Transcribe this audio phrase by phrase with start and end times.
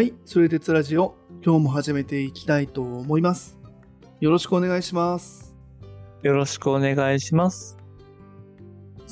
[0.00, 1.14] はい、それでつラジオ、
[1.44, 3.58] 今日も始めていきたいと思います。
[4.18, 5.54] よろしくお願いします。
[6.22, 7.76] よろしくお願いします。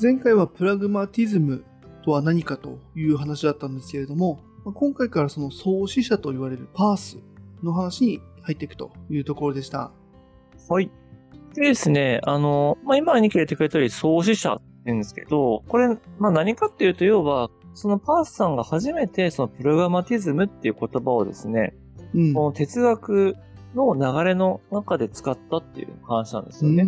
[0.01, 1.63] 前回はプラグマティズム
[2.03, 7.19] とは何かという話だったんですけれども、まあ今回からその創始者と言われるパース
[7.61, 9.91] の話に入っていくというところでした。
[10.69, 10.89] はい。
[11.53, 21.73] でですね、あの、まあ、今兄貴が言ってくれたより創始者って言うんですけど、これ、まあ、何かっていうと、要は、そのパースさんが初めてそのプログラマティズムっていう言葉をですね、
[22.13, 22.33] うん。
[22.33, 23.35] この哲学
[23.75, 26.85] の流れの中で使ったっていう話なんですよね。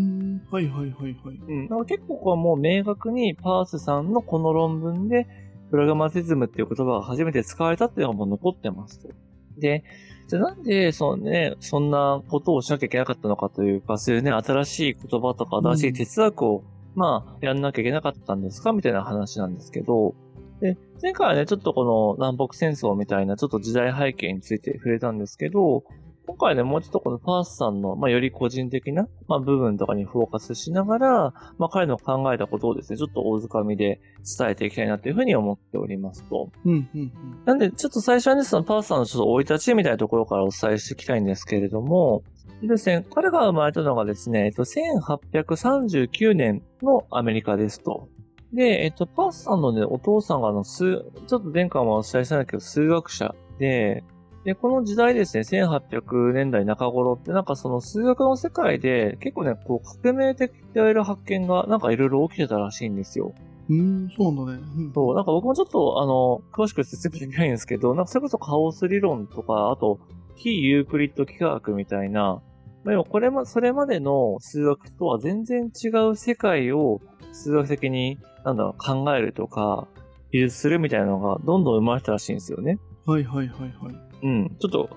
[0.49, 1.35] はいはいはいはい。
[1.47, 1.67] うん。
[1.67, 5.27] だから結構これはもう明確にパースさんのこの論文で、
[5.69, 9.09] プログラマティズムっていう言葉が初めて使われたっていうのがもう残ってますと。
[9.57, 9.83] で、
[10.27, 16.63] じゃあなんで、そのね、そんなことをしなきゃいけなかったのかというか、そういうね、新しい言葉とか新しい哲学を、
[16.95, 20.15] まあ、やんなきゃいけなかったんですかみたいな話なんですけど、
[20.61, 25.83] で、前回はね、ちょっとこの南北戦争みたいなちょっと時代背景について触れたんですけど、
[26.27, 33.99] 今回ね、もうちょっとこのパースさんの、まあ、より個人的な、まあ、部分とかにフォーカスしながら、まあ、彼の考えたことをですね、ちょっと大掴みで
[34.37, 36.51] 伝えていきたいなというふうに思っておりますと。
[36.63, 37.11] うんうん
[37.45, 42.23] なんで、ちょっと最初はね、そのパースさんのちょっと生い立ちみたいなところからお伝えしていきたいんですけれども、
[42.61, 48.07] でですね、彼が生まれたのがですね、えっと、1839年のアメリカですと。
[48.53, 54.03] で、えっと、パースさんのね、お父さんがあの、数、ちょっと前回もお伝えしたんだけど、数学者で、
[54.43, 63.35] で、この時代ですね、1800年代中頃ってなんかその数学の世界で結構ね、こう革命的と言われる発見がなんかいろいろ起きてたらしいんですよ。
[63.69, 64.09] うん。
[64.17, 64.59] そうなんだね。
[64.77, 69.99] うんそう、なんか僕もちょっとあの、詳しく説明できないんですけど、なんかそれこそカオス理論とか、あと、
[70.35, 72.41] 非ユークリッド幾何学みたいな、
[72.83, 76.99] まあ、でもこれも、それまでの数学とは全然違う世界を
[77.31, 79.87] 数学的に、なんだろう、考えるとか、
[80.31, 82.79] 技術するみたいなのがどんどん生まれてたらしいんですよね。
[83.05, 83.95] はいはいはいはい。
[84.23, 84.55] うん。
[84.59, 84.89] ちょっと、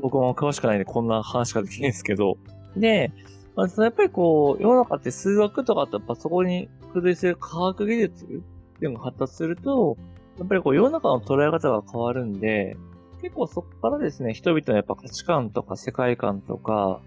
[0.00, 2.36] 僕も詳しくないんで、こんな話ができないんですけど。
[2.76, 3.12] で、
[3.54, 9.96] まあ、やっぱりこう、世の中って数学とかってやっぱそこに付随する科学技術っていうのが発達すると、
[10.38, 12.76] やっぱりこう、世の中の捉え方が変わるんで、
[13.20, 17.00] 結構そこからですね、人々のやっぱ価値観とか世界観とか、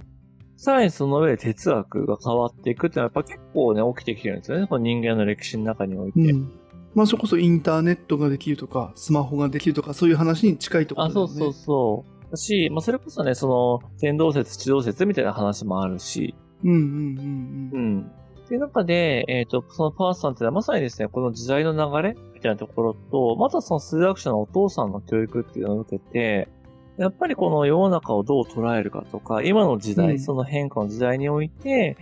[0.58, 4.68] さらにその上で哲学が変わっていくっていうのはやっぱ結構ね、起きてきてるんですよね。
[4.68, 6.20] この人間の歴史の中において。
[6.20, 6.52] うん。
[6.94, 11.34] まあそれこそインターネットができるとか、スマホができるとか、そういう話に近いところあ、だよね。
[11.34, 12.32] そうそうそう。
[12.32, 17.98] だし、まあ、それこそね、その、天動説、地動説みたいな話もあるし、うんうんうんううん。
[17.98, 18.12] ん。
[18.46, 26.48] っていう中で、えっ、と、そのパースさんっていうのはまさにですね、この時代の流れみたいなところと、またその数学者のお父さんの教育っていうのを受けて、
[26.97, 31.97] やっぱりこの世の中をどう捉えるかとか、今の時代、うんその変化の時代において、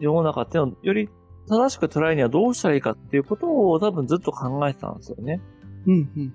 [0.00, 1.08] 世の中っていうのをより
[1.48, 5.40] 正しく捉えるにはどうしたらいいかっていうことを多分ずっと考えてたんですよね。
[5.86, 6.32] うんうんうん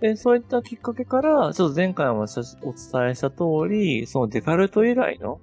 [0.00, 5.38] で、そういったきっかけから、ちょっと前回もお伝えした通り、そのデカルト以来の、やっ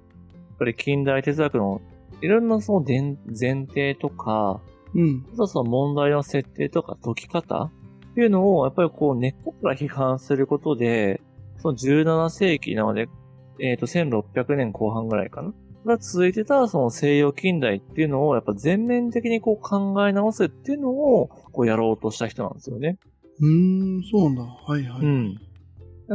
[0.58, 1.80] ぱり近代哲学の
[2.20, 4.60] いろんなその前前提とか、
[4.94, 5.00] うん。
[5.02, 5.26] うん。
[5.32, 7.70] あとその問題の設定とか解き方っ
[8.14, 11.20] ていうのを、やっぱりこう根っこから批判することで、
[11.58, 13.08] その17世紀なので、
[13.60, 15.52] えっ、と、1600年後半ぐらいかな？
[15.84, 22.98] が続いてたその西洋近代っていうのを、やっぱ全面的にこう考え直すっていうのを、こうやろうとした人なんですよね。
[23.40, 24.42] うーん、そうなんだ。
[24.42, 25.00] はいはい。
[25.00, 25.40] うん。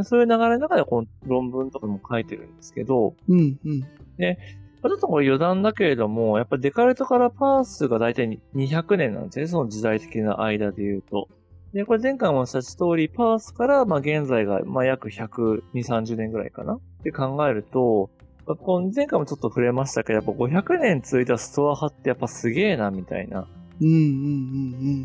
[0.02, 3.80] そういう流れの中でこの論文とかも書いてるんですけど、うんうん。
[3.80, 9.46] ちょっとこれ余談だけれども、やっぱデカルトからパースが大体200年なんですね。
[9.46, 11.28] その時代的な間で言うと。
[11.74, 16.74] で、これ前回もした通り、パースからまあ現在がまあ約120、30年ぐらいかな？
[16.74, 18.10] って考えると、
[18.46, 23.48] この前回もちょっと触れましたけど、やっぱ500年続いたストア派ってやっぱすげえな、みたいな。
[23.80, 24.04] うんうんうん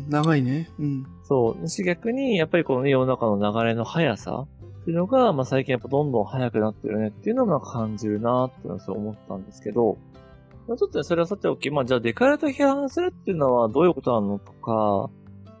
[0.04, 0.10] うん。
[0.10, 0.70] 長いね。
[0.78, 1.06] うん。
[1.24, 1.68] そう。
[1.68, 4.46] し逆に、やっぱりこの世の中の流れの速さ
[4.82, 9.98] っていうのが、まあ最近やっぱどんどん速くなってるねっていうのを感じるなっていうのはそう思ったんですけど、
[10.68, 15.10] まあちょっとねそれはさておき、まあじゃあデカルト批判するっていうのはどういうことなのとか、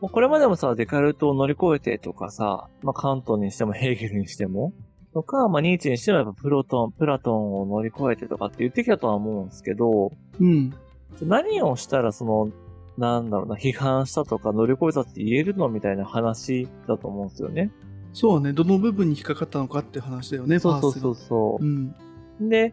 [0.00, 4.72] まあこれまでもさ、デカルトを乗り越えてとかさ、まあカントにしてもヘーゲルにしても、
[5.12, 10.72] とか、まあニーチェにしてもやっぱプロトン、プラトンを乗り越えてとかって言ってきたとは思うんですけど、うん。
[11.22, 12.50] 何をしたらその、
[12.96, 17.70] なんだろうな、批判したとか乗り越えたって言えるのみたいな話だと思うんですよね。
[18.12, 18.52] そうね。
[18.52, 21.68] どの部分に引っかかったのかって話だよね、そうそうそうそうう。
[21.68, 21.94] ん。
[22.48, 22.72] で、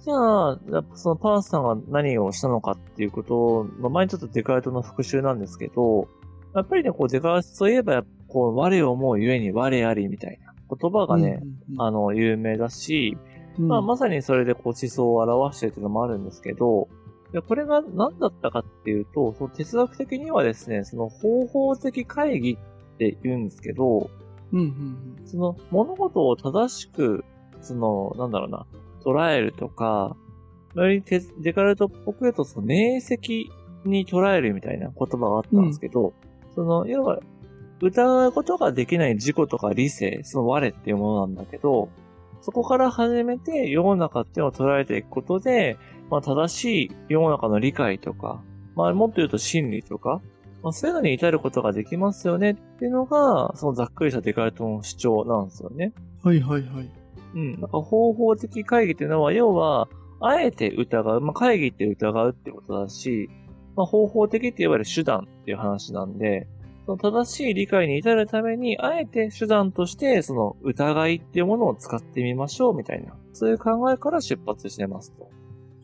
[0.00, 6.08] じゃあ、やっぱそのパースさんが何をしたのかっていうことの前にちょっとデカルトの復習なんですけど、
[6.56, 13.16] やっぱりね、こうデカルトといえば、こう、我を思うゆえに我ありみたいな言葉がね、うんうんあの、有名だし、
[13.58, 16.88] うん、まあ、まさにそれでこう思想を表してるっていうのもあるんですけど、
[17.32, 24.10] でこれが何だったかっていうと、その哲学的にはですね、その方法的会議って言うんですけど、
[24.52, 27.24] うんうんその物事を正しく、
[27.60, 28.66] その、なんだろうな、
[29.04, 30.16] 捉えるとか、
[30.74, 33.46] よりテデカルトっぽく言うと、その明晰
[33.84, 36.14] に捉えるみたいな言葉があったんですけど、
[36.56, 37.20] その、要は、
[37.80, 41.90] 疑うことができない自己とか理性、その我っていうものなんだけど、
[42.40, 45.76] そこから始めて世の中っていうのを捉えていくことで、
[46.10, 48.42] まあ正しい世の中の理解とか、
[48.74, 50.22] まあもっと言うと真理とか、
[50.62, 55.92] まあそういうのに至ることができますよねっていうのが、そのざっくりしたデカルトの主張なんですよね。
[56.22, 56.90] はいはいはい。
[57.34, 57.52] うん。
[57.60, 59.88] なんか方法的会議っていうのは、要は、
[60.20, 61.20] あえて疑う。
[61.20, 63.28] まあ会議って疑うってことだし、
[63.76, 66.48] まあ方法的っていわゆる手段っていう話なんで、
[66.86, 75.30] その正しい理解に至るために、あえて手段として、その疑いっていうものを使ってみましょうみたいな、そういう考えから出発してますと。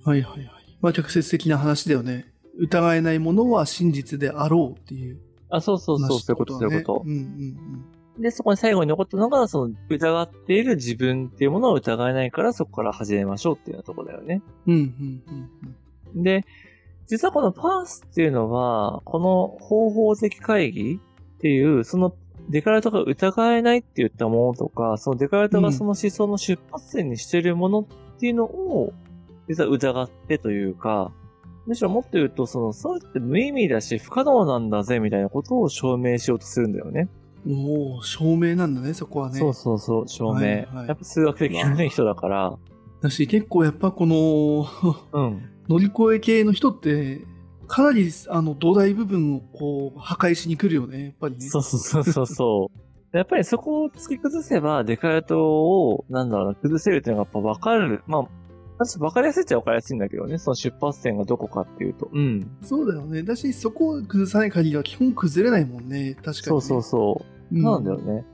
[0.04, 0.50] はいはいはい。
[0.80, 2.32] まあ直接的な話だよね。
[2.58, 5.20] 疑えないものは真実であろうっていう
[5.52, 7.10] あ、そうそうそう、話そういうこと、そういうことうん。
[7.10, 7.84] うん
[8.18, 14.42] で、そこに最後に残ったのが、その疑っている自分っていうものを疑えないから、そこから始めましょうっていうようなところだよね。
[14.66, 14.74] うん。
[14.74, 15.50] うんうんうん
[16.16, 16.22] うん。
[16.22, 16.44] で、
[17.06, 22.14] 実はこのパースっていうのは、この方法的会議っていう、その
[22.48, 27.86] デカルトが疑えないって言ったものとか、そのデカルトがその思想の出発点にしているものっ
[28.18, 28.92] ていうのを、
[29.48, 31.12] 実は疑ってというか、
[31.66, 37.08] むしろもっと言うと、その、それって無意味だし不可能なんだぜみたいなことを証明しようとするんだよね。
[37.46, 39.38] おお証明なんだね、そこはね。
[39.38, 40.40] そうそうそう、証明。
[40.40, 42.58] はいはいやっぱ数学的なね人だから、
[43.00, 44.66] だし、結構やっぱこの、
[45.12, 45.48] うん。
[45.68, 47.20] 乗り越え系の人って、
[47.68, 51.48] かなりあの土台部分をこう破壊しに来るよね、やっぱりね。
[51.48, 52.78] そうそうそうそうそう。
[53.16, 58.02] やっぱりそこを突き崩せば、デカルトを、なんだろうな、崩せるっていうのがやっぱ分かる。
[58.06, 58.28] まあ、
[58.78, 62.08] 私分かりやすいっちゃ分かりやすいんだけどね、その出発点がどこかっていうと。
[62.10, 62.50] うん。
[62.62, 63.22] そうだよね。
[63.22, 66.14] だし、そこを崩さない限りは基本崩れないもんね。
[66.14, 66.42] 確かに、ね。
[66.42, 67.54] そうそうそう。
[67.54, 67.62] うん。
[67.62, 68.24] なんだよね。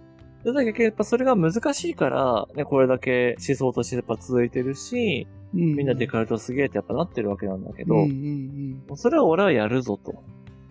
[0.45, 5.75] だけどやっぱそれが難しいから、ね、これだけ思想としてやっぱ続いてるし、うん。
[5.77, 10.23] みんなデカルトすげえってやっぱなってるわけなんだけど、うんうんもうそれは俺はやるぞと。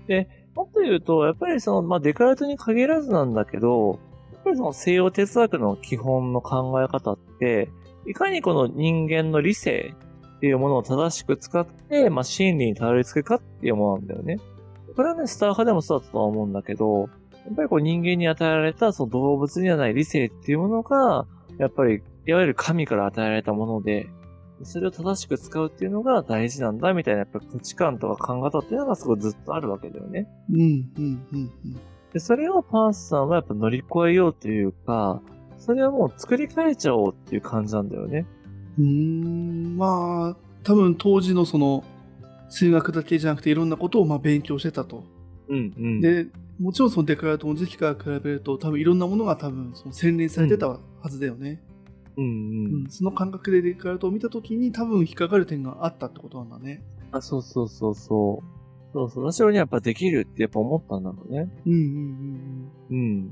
[0.07, 4.00] で、もっと言うと、やっぱりその、まあ、デカルトに限らずなんだけど、
[4.33, 7.69] やっぱりその西洋哲学の基本の考え方って、
[8.07, 9.94] いかにこの人間の理性
[10.38, 14.39] っていうものを正しく使って、まあ、真理にたどり着くかっていうものなんだよね。
[14.95, 21.25] これはね、スター派でもそうだったとは思うんだけど、やっぱりこう人間に与えられたその動物にはない理性っていうものが、
[21.59, 24.07] やっぱり、いわゆる神から与えられたもので、
[24.63, 30.27] それを正しく使うっていうのが大事なんだみたいなやっぱ価値観とか考え方っていうのがすごいずっとあるわけだよね。
[30.51, 30.59] うん。
[30.62, 31.51] うんうんうん
[32.13, 35.21] で、それをパースさんはやっぱ乗り越えようというか、
[35.59, 38.25] それはもう作り変えちゃおうっていう感じなんだよね。
[38.80, 39.77] うん。
[39.77, 41.83] まあ、多分当時のその、
[42.50, 45.03] 数学だけじゃなくていろんなことをまあ勉強してたと。
[45.50, 46.01] うんうん。
[46.01, 46.27] で、
[46.60, 50.80] もちろんそのデカルトの時期から比べると多分いろんなものが多分その洗練されてたは
[51.10, 51.62] ずだよね。
[51.71, 51.76] うん
[52.18, 52.22] う。
[52.22, 56.84] うんん、その感覚でデカルトを見たときに多分引っかかる点があったってことなんだね。
[57.12, 58.58] あ、そうそうそうそう。
[58.94, 59.31] そうそう。
[59.31, 61.50] 私はやっぱできるってやっぱ思ったんだろうね。
[61.66, 63.30] うんうんうん。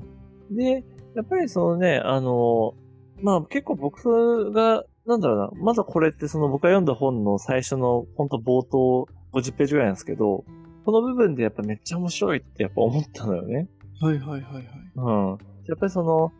[0.56, 0.84] で、
[1.14, 2.74] やっぱりそのね、あの、
[3.22, 10.44] まあ結構僕が、なんだろうな、まだこれってその僕が読んだ本の最初の本当冒頭50ページぐらいなんですけど、
[10.84, 13.68] この部分でやっぱめっちゃ面白いってやっぱ思ったのよね。
[14.00, 14.08] うん。
[14.08, 14.64] はいはいはいはい。
[14.94, 15.38] うん。
[15.66, 16.32] やっぱりその、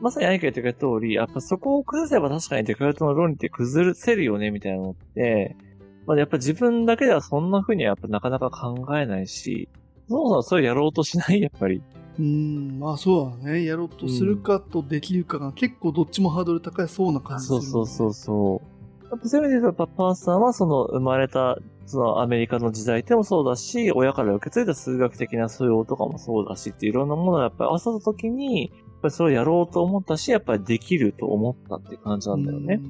[0.00, 5.56] まさに兄貴が言ってくれた通り、やっぱそこを崩せば確かにデカルトの論理って崩せるよね、みたいなのって、
[6.06, 9.68] まあやっぱ自分だけではそんな風にはやっぱなかなか考えないし、
[10.08, 11.82] そもそもそれやろうとしない、やっぱり。
[12.18, 13.64] うーん、まあそうだね。
[13.64, 18.62] やろうとするかとできるかが結構どっちもハードル高いそうな感じする、そうそうそうそ
[19.04, 19.08] う。
[19.10, 28.72] やっぱそういう意味で言うと、パースさんはその生まれた、そのアメリカの時代でもそうだし、親から受け継いだ数学的な素養とかもそうだしっていろんなものがやっぱり合わさった時に、
[29.06, 32.80] ぱりそれをやろうと思ったし、やっぱりできると思ったって感じなんだよね。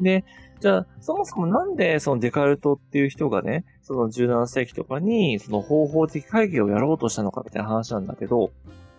[0.00, 0.24] で、
[0.60, 8.52] じゃあ、そもそもなんでそのデカルトっていう人がね、その17世紀とかに、その方法的会議をやろうとしたのかみたいな話なんだけど、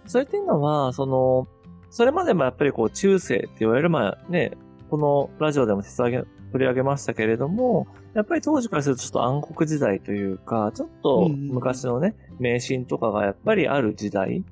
[0.06, 1.48] それっていうのは、その、
[1.90, 4.52] それまでもやっぱりこう中世って言われる、まあね、
[4.90, 14.44] このラジオでも取り上げましたけれども、やっぱり当時からするとちょっと暗黒時代というか、ちょっと昔のね、迷信とかがやっぱりある時代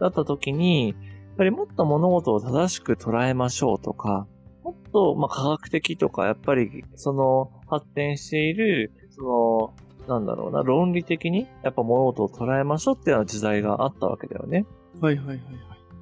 [0.00, 0.96] だった時に、やっ
[1.36, 4.26] ぱりもっと物事を正しく捉えましょうとか、
[4.64, 9.74] もっと、まあ、科学的とか、やっぱり、その、発展している、その、
[10.08, 14.66] なんだろうな、論理的に、やっぱ物事を捉えましょうっていうような時代があったわけだよね。
[14.96, 15.00] うん。
[15.00, 15.46] はいはいはいはい。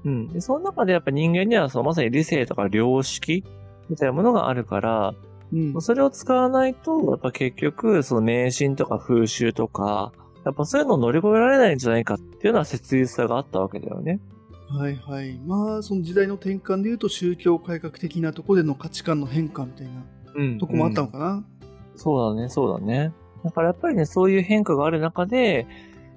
[0.05, 0.29] うん。
[0.29, 3.45] で、その中でやっぱ人間には、そのまさに理性とか良識
[3.89, 5.15] みたいなものがあるから、
[5.53, 5.81] うん。
[5.81, 10.13] それを使わないと、やっぱ結局、その迷信とか風習とか、
[10.47, 14.21] やっぱそういうのを乗り越えられないんじゃないかっていうような切実さがあったわけだよね。
[14.69, 15.41] はいはい。
[15.45, 20.05] まあ、その時代の転換で言うと宗教改革的なところでの価値観の変化みたいな
[20.37, 21.45] うんとこもあったのかな。
[21.97, 23.13] そうだね、そうだね。
[23.43, 25.67] だからやっぱりね、そういう変化がある中で、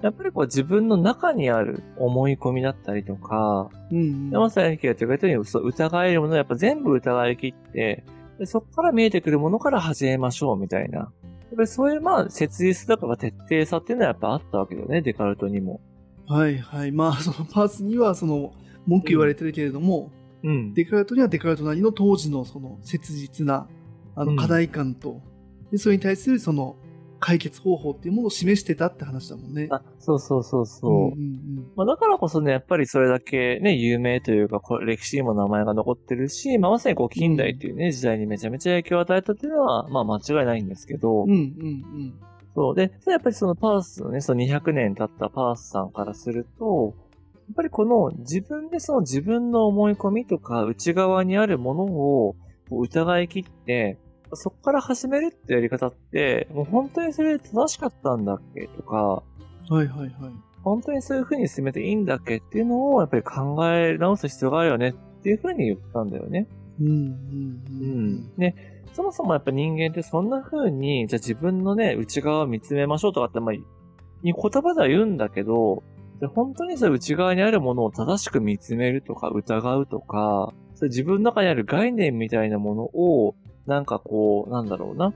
[0.04, 4.30] やっぱりこう自分の中にある思い込みだったりとか、うん、うん。
[4.30, 8.04] 山下兄貴が言ってくれたように、そう疑えるものをやっぱ全部疑い切って、
[8.38, 11.12] でそこから見えてくるものから始めましょうみたいな。
[11.50, 15.82] やっぱりそういうまあ、切実だとか徹底さっていうのはやっぱあったわけだよね、デカルトにも。
[16.27, 16.91] はいはい。
[16.91, 18.53] まあ、そのパースには、その、
[18.86, 20.12] 文句言われてるけれども、
[20.44, 20.74] うん。
[20.74, 23.68] デカルトにはデカルトなりの当時のその切実な
[24.15, 25.22] あうんの課題感と、
[25.72, 26.75] でそれに対するその
[27.20, 29.68] 解決方法っていうものを示してたって話だもんね。
[29.72, 30.92] あ、そうそうそうそう。
[30.92, 41.30] うんうんまあ、だからこそね、やっぱりそれだけね、有名というか、こう歴史にも名前が残ってるし、まあ、まさにこう近代っていうね、時代にめちゃめちゃ影響を与えたっていうのは、まあ間違いないんですけど、うん。
[41.30, 42.14] うんうん
[42.56, 42.76] そう。
[42.76, 46.94] で、やっぱりそのパースのね、その200年経ったパースさんからすると、
[47.50, 52.36] やっぱりこの自分でその自分の思い込みとか内側にあるものを
[52.70, 53.98] 疑い切って、
[54.34, 59.24] そこから始めるってやり方って、もう本当にそれで正しかったんだっけとか、
[59.70, 59.78] うん。
[59.78, 60.10] はいはいはい。
[60.64, 64.94] 本当にそういう風に進めていいんだっけっていうのをやっぱり考え直す必要があるよねっ
[65.24, 66.48] ていう風に言ったんだよね。
[66.80, 68.36] うんうんううんん。
[68.38, 68.56] で、
[68.94, 73.64] そもそもやっぱ人間ってそんな風に、じゃあ自分のね、内側を見つめましょうとかって、まあ、に
[74.24, 75.84] 言葉では言うんだけど、
[76.20, 83.36] で本当にそれ内側にあるものを正しく見つめるとか疑うとか、それ自分の中にある概念みたいなものを、
[83.70, 85.14] なんかこう、なんだろうな。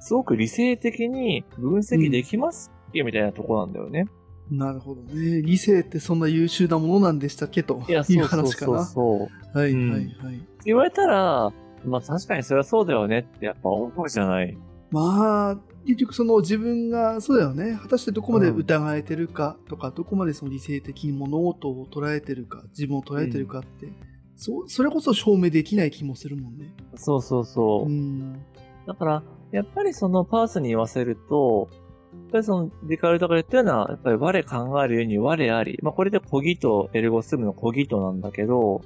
[0.00, 4.06] すごく理性的に分析できますっけ、みたいなとこなんだよね。
[4.50, 5.42] なるほどね。
[5.42, 8.84] 理性ってそんな優秀なものなんでしたっけといや、いそううそうそう話かな。
[8.84, 9.58] そう。
[9.58, 10.46] はいうんはいはい。
[10.64, 11.52] 言われたら、
[11.84, 14.56] まあ確かにそれはそうだよねってやっぱ思うじゃない。
[14.90, 15.56] まあ、
[15.86, 17.78] 結局その自分が、そうだよね。
[17.80, 23.92] 果たしてどこまで疑えてるかとか、どこまでその理性的に物事を捉えてるか、自分を捉えてるかって、そう
[24.40, 26.72] それこそ証明できない気もするもんね。
[26.94, 27.90] そうそうそう。
[27.90, 28.42] うん。
[28.86, 31.68] だから、やっぱりそのパースに言わせると、
[32.12, 35.78] やっぱりそのデカルトが言ったような、やっぱり我考えるように我あり。
[35.82, 38.80] まあこれでコギとエルゴスムのコギとなんだけど、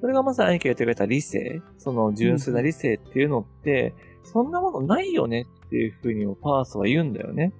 [0.00, 7.52] それがまさに兄貴が言ってくれた理性、その純粋な理性っていうのって、そんなものないよねっていうふうにもパースは言うんだよね。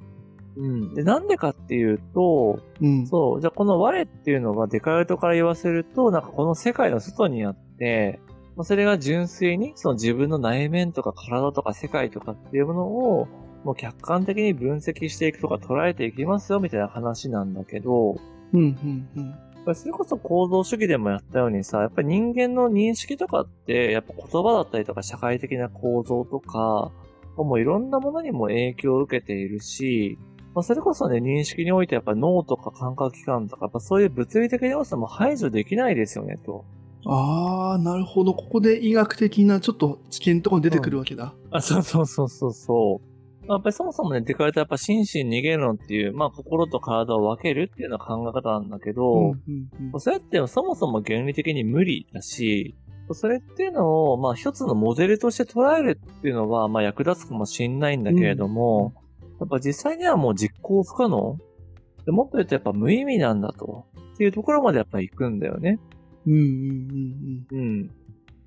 [0.59, 0.95] うん。
[0.95, 3.07] で、なんでかっていうと、うん。
[3.07, 3.41] そう。
[3.41, 8.21] じゃあこの我っていうのはデカルトから言わせると、なんかこの世界の外にあって、
[8.57, 13.29] まあそれが純粋にその自分の内面とか体とか世界とかっていうものを
[13.65, 18.17] もう客観的に分析していくとか捉えていきますよみたいな話なんだけど、
[18.53, 19.31] うん、うん、うん。
[19.31, 26.91] やっぱりそれこそ構造主義でもやったようにさ、やっぱり人間の認識とかって、やっぱ言葉だったりとか社会的な構造とか、
[27.37, 30.19] もういろんなものにも影響を受けているし、
[30.55, 36.65] まあ、それこそね、認識においてやっぱ脳とか感覚器官とか、やっぱそういう物理的な要素も排除できないですよね、と。
[37.07, 38.35] ああ、なるほど。
[38.35, 41.35] ここで医学的なちょっと知見とかも出てくるわけだ。
[41.51, 43.47] あ、そうそうそうそうそう。
[43.49, 50.01] やっぱりそもそもね、デカルトはやっぱ心身逃げるのっていう、まあ心と体を分けるっていうような考え方なんだけど、うん、うん、うん。
[50.01, 52.75] それってそもそも原理的に無理だし、
[53.13, 58.93] それっていうのを、まあ一つのモデルとして捉えるっていうのは、まあ役立つかもしんないんだけれども、
[59.41, 61.39] やっぱ実際にはもう実行不可能
[62.05, 63.87] でもっと言うとやっぱ無意味なんだと。
[64.15, 65.79] っていうところまでやっぱ行くんだよね。
[66.27, 67.91] うん、うん、うん、うん。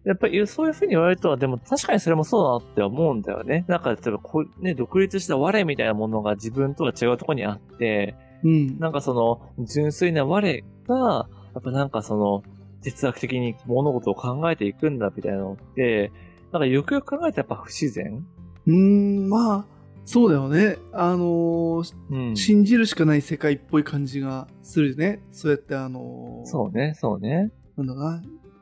[0.03, 3.65] やっぱりそういうふうに言われると、でも確かにそれもそうだなって思うんだよね。
[3.67, 8.51] なんか例えばこう、ね、独立した我みたいなものが自分とは違うところにあって、うん。
[8.51, 8.79] うん。
[8.79, 12.43] なんかその純粋な我が、やっぱなんかその
[12.81, 16.12] 哲学的に物事を考えていくんだみたいなのって、
[16.51, 18.25] なんかよくよく考えたらやっぱ不自然
[18.65, 19.65] うーん、まあ、
[20.05, 20.77] そうだよね。
[20.93, 22.36] あのーうん。
[22.36, 25.22] 信じるしかない世界っぽい感じがするよね。
[25.31, 27.51] そうやってあのーそうね、そうね。
[27.77, 28.22] なんだな、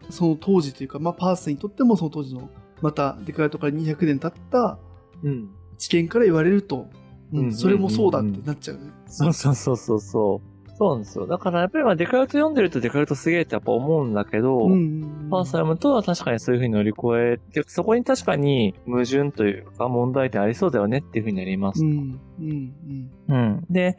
[0.10, 2.50] その当時というか、まあ、パースにとってもその当時の、
[2.82, 4.78] またデカルトから200年経った
[5.24, 5.50] うん。
[5.78, 6.88] 知見から言われると、
[7.34, 8.92] うんうんそれもそうだってなっちゃうね。
[9.08, 10.59] そうそうそうそうそう。
[10.80, 11.28] そうなんですよ。
[11.28, 21.84] だからやっぱりまあデカルト読んでるとデカルトすげえってやっぱ思うんだけど、うんうんうんパーサイムとは確かにそういうふうに乗り越えて、そこに確かに矛盾というか問題点ありそうだよねっていうふうになります。
[21.84, 23.66] うんうんうん。
[23.70, 23.98] で、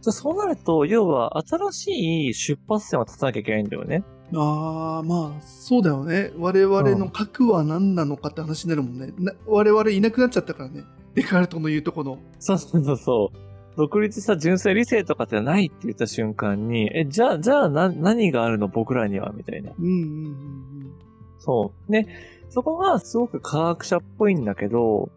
[0.00, 4.02] じゃあそうなると、要は新しい出発点を立たなきゃいけないんだよね。
[4.32, 4.40] うん。
[4.40, 6.32] ああ、まあ、そうだよね。
[6.38, 9.12] 我々の核は何なのかって話になるもんね。
[9.18, 10.84] な我々いなくなっちゃったからね。
[11.14, 12.18] デカルトの言うとこの。
[12.38, 13.51] そうそうそうそう。
[13.76, 18.68] 独立した純粋理性とかってないって言った瞬間に、え、じゃあ、じゃあな、何があるの？
[18.68, 19.32] 僕らには？
[19.34, 19.72] みたいな。
[19.78, 20.92] うんうんうん
[21.38, 21.92] そう。
[21.92, 22.06] で、
[22.50, 25.10] そこがすごく科学者っぽいんだけど、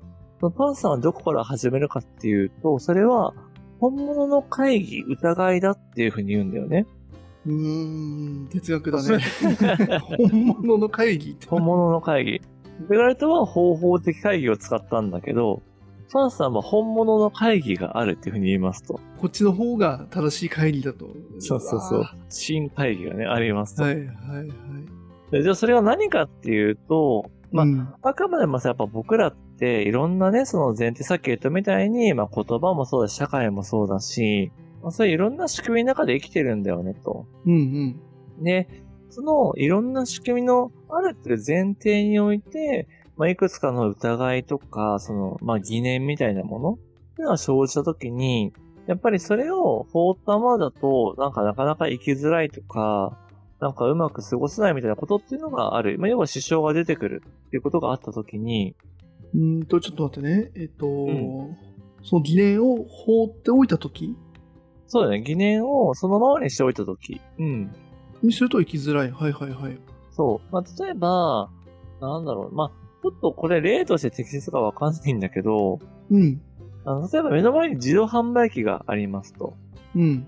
[0.58, 3.34] パンさんはどこから始めるかっていうと、それは
[3.80, 6.86] 本物の会議疑いだっていうふうに言うんだよね。
[7.46, 9.20] うーん、哲学だね。
[10.18, 11.48] 本物の会議って。
[11.48, 12.42] 本物の会議。
[12.90, 15.62] ベガレットは方法的会議を使ったんだけど、
[16.10, 19.00] ファンさんは本物の会議があるっていうふうに言いますと。
[19.20, 21.08] こっちの方が正しい会議だと。
[21.40, 22.16] そうそうそうわ。
[22.30, 23.84] 新会議がね、ありますと。
[23.84, 24.48] ーはいはいはい。
[25.32, 37.26] でじゃあそれは何かっていうと、まあうんあくまでもさ、やっぱ僕らっていろんなね、その前提さっき言ったみたいに、まあ言葉もそうだし、社会もそうだし、まあそういういろんな仕組みの中で生きてるんだよね、と。
[37.46, 38.44] うんうん。
[38.44, 38.68] で、
[39.10, 46.78] そのいろんな仕組みのあるっていう前提において、まあいくつかの疑いとか、その、まあ疑念みたいなものっ
[47.16, 48.54] ていうのが生じたときに、
[48.88, 53.18] やっぱりそれをフォータマだと、なんかなかなか生きづらいとか、
[53.60, 55.98] なんかうまく過ごせないみたいなことっていうのがある。
[55.98, 58.76] まあ要は支障が出てくるっていうことがあったときに、
[59.34, 60.52] うーんと、ちょっと待ってね。
[60.56, 61.58] えっと、ん
[62.04, 64.16] その疑念を放っておいたとき
[64.88, 67.76] そうだね、疑念をそのままにしておいたとき、うん。
[68.22, 69.12] にすると生きづらい。
[69.12, 69.80] はいはいはい。
[70.12, 70.54] そう。
[70.54, 71.50] まあ例えば、
[72.00, 75.78] なんだろう、まあちょっとこれ例として適切かわかんないんだけど、
[76.10, 76.42] うん。
[76.86, 79.56] あの、例えば目の前に自動販売機がありますと。
[79.96, 80.28] うん。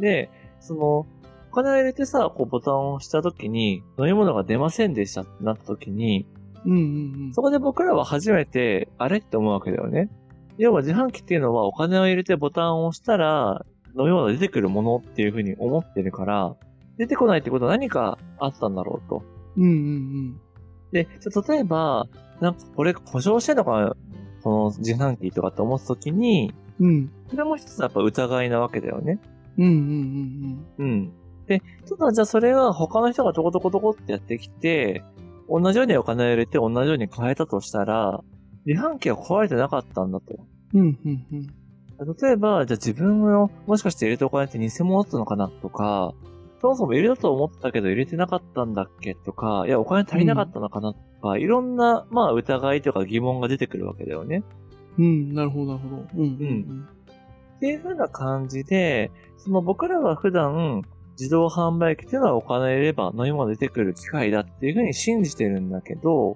[0.00, 1.06] で、その、
[1.52, 6.26] お金を入れてさ、こうボタンを押した時に、飲み物が出ませんでしたってなった時に、
[6.64, 7.34] うんうんうん。
[7.34, 10.08] そこで僕らは初めて、あれって思うわけだよね。
[10.56, 16.56] 要は自販機っていうのはお金を入れてボタンを押したら、飲み物が出てくるものっていうふうに思ってるから、
[16.96, 19.22] 出てこないってことは何かあったんだろうと。
[19.58, 22.06] うんうんで、じゃあ例えば、
[22.40, 23.96] なんかこれ故障してんのかな？
[24.42, 26.88] この自販機とかって思った時に、うん。
[26.88, 27.10] うん。
[27.30, 29.18] それも一つやっぱ疑いなわけだよね。
[29.58, 31.12] うんうんうんうん。
[31.46, 35.02] で、ただじゃあそれが他の人がトコトコトコってやってきて、
[35.48, 38.20] 同じようにお金を入れて同じように変えたとしたら、
[38.66, 40.36] 自販機は壊れてなかったんだと。
[40.74, 40.80] うん。
[40.80, 41.46] うんうんうん。
[42.20, 46.12] 例えば、じゃあ自分のもしかして入れたお金って偽物だったのかなとか、
[46.66, 54.42] そもそも入れたと思ったけど入れてなかったんだっけとか、いや、お金足りなかったのかなとか、いろんな、まあ疑いとか疑問が出てくるわけだよね。
[54.98, 56.02] うん、なるほど、なるほど。
[56.16, 56.88] うん、うん、
[57.56, 66.34] っていう風な感じで、その僕らは普段、自動販売機っていうのはお金を入れれば飲み物出てくる機械だっていう風に信じてるんだけど、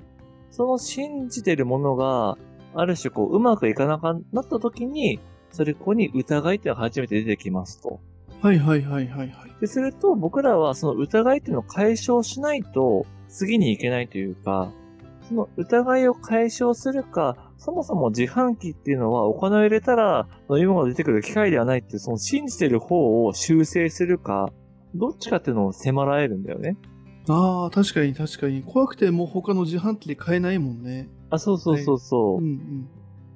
[0.50, 2.38] その信じてるものが、
[2.74, 5.18] ある種こう、うまくいかなくなった時に、
[5.50, 8.00] それここに疑いっていうのが初めて出てきますと。
[8.42, 9.60] はいはいはいはいはい。
[9.60, 14.72] で、すると僕らはその疑いっていうのを解消しないと次に行けないというか、
[15.28, 24.50] その疑いを解消するか、そもそも自販機っていうのはお金を入れたら飲み物が出てくる機械ではないっていう、その信じてる方を修正するか、
[24.94, 26.76] どっちかっていうのを迫られるんだよね。
[27.28, 28.62] ああ、確かに確かに。
[28.62, 31.08] 怖くてもう他の自販機で買えないもんね。
[31.28, 32.38] あ、そうそうそうそう。
[32.38, 32.88] うんうん。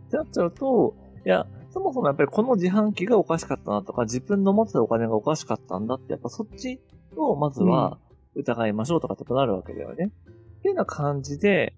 [0.08, 6.80] ってなっちゃうと、いや、そもそもやっぱりこの自販機がおかしかったなとか、自分の持ってたお金がおかしかったんだって、やっぱそっち
[7.16, 7.98] をまずは
[8.36, 9.94] 疑いましょうとかってなるわけだよね。
[9.94, 10.06] ってい
[10.66, 11.74] うような感じで、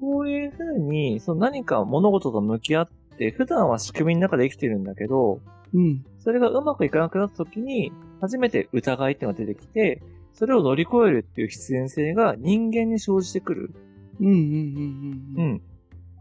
[0.00, 5.40] こういうふうに、その何か物事と向き合って、普段は仕組みの中で生きてるんだけど、
[5.74, 6.06] うん。
[6.20, 10.02] それがうまくいかなくなった時に、初めて疑いっていうのが出てきて、
[10.32, 13.74] それを乗り越えるっていう必然性が人間に生じてくる。
[14.20, 15.62] うんうんうんううん。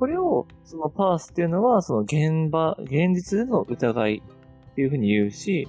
[0.04, 0.08] ん。
[0.08, 4.24] これを、そのパースっていうのは、その現場、現実での疑い
[4.72, 5.68] っていうふうに言うし、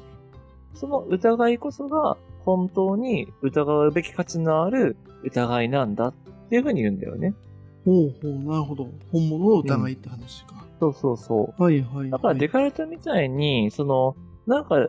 [0.74, 6.14] その疑いこそが本当に疑うべき価値のある疑いなんだっ
[6.50, 7.34] ていうふうに言うんだよね。
[7.84, 8.88] ほうほう、なるほど。
[9.12, 10.66] 本物の疑いって話か。
[10.80, 11.62] そうそうそう。
[11.62, 12.10] はいはいはい。
[12.10, 14.16] だからデカルトみたいに、その、
[14.46, 14.88] なんか、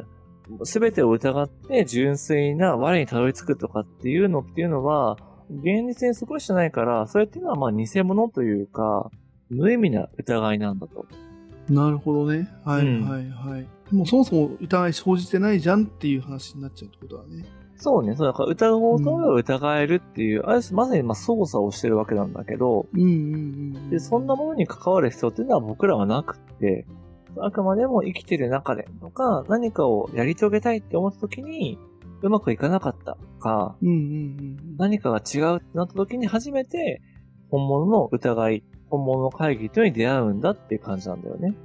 [0.64, 5.18] すべてを疑って純粋な我にたどり着くとかっていうのっていうのは、
[5.50, 9.10] 現実に少しじゃないから、それっていうのはまあ偽物というか、
[9.50, 11.06] 無意味な疑いなんだと。
[11.70, 12.50] なるほどね。
[12.64, 13.68] はいうんはいはい。
[13.92, 17.46] でもそもそも疑い生じてないじゃんっていう話になっちゃうってことだね。
[17.78, 23.10] そうね、そうだから疑おうと思えば疑えるっていう、あれまさにまあ操作をしてるわけなんだけど、うんうんう
[23.80, 23.90] ん。
[23.90, 26.86] で、そんなものに関わる必要っていうのは僕らはなくって、
[27.38, 31.78] あくまでも生きてる中でとか、何かをやり遂げたいって思った時に、
[32.22, 34.78] うまくいかなかったとか、うんうんうん。
[34.78, 37.02] 何かが違うってなった時に初めて、
[37.52, 41.56] 本物の疑い、本物の会議というのに出会うんだっていう感じなんだよね。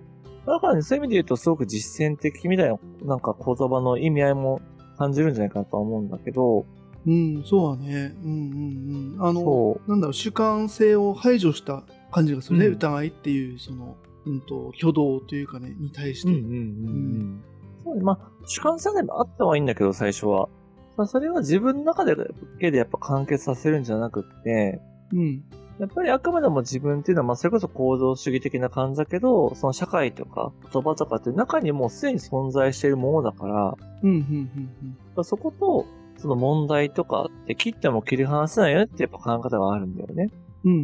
[0.47, 4.61] だからね、そういう意味で言うとすごく実践的みたいな、なんか言葉の意味合いも
[4.99, 6.67] 感じるんじゃないかなとは思うんだけど、
[7.07, 8.15] うん、そうだね。
[8.23, 9.27] うんうんうん。
[9.27, 12.67] あの、そなんだろう、主観性を排除した感じがするね。
[12.67, 16.29] うん疑いっていう、その、うんと、挙動というかね、に対して。
[16.29, 17.45] うんうんうんうん。
[17.85, 20.49] そうね、まあ、主観性でもあったはいいんだけど、最初は。
[20.97, 22.25] まあ、それは自分の中でだ
[22.61, 25.43] けでやっぱ完結させるんじゃなくって、うん。
[25.81, 35.87] やっぱりあくまでも自分っていうのは、まあ、それこそ行動主義的な感じだけど、その社会とか言葉とかって中にもうすでに存在しているものだから、うん、うん、うん、そこと
[36.19, 40.29] その問題とかって切っても切り離せないよねってやっぱ考え方があるんだよね。
[40.65, 40.81] うん、うん、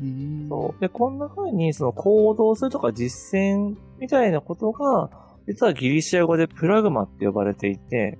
[0.00, 0.48] うん、うん。
[0.48, 0.80] そう。
[0.80, 5.10] で、こんな風にその行動するとか実践みたいなことが、
[5.48, 8.16] 実はギリシア語でプラグマって呼ばれていて、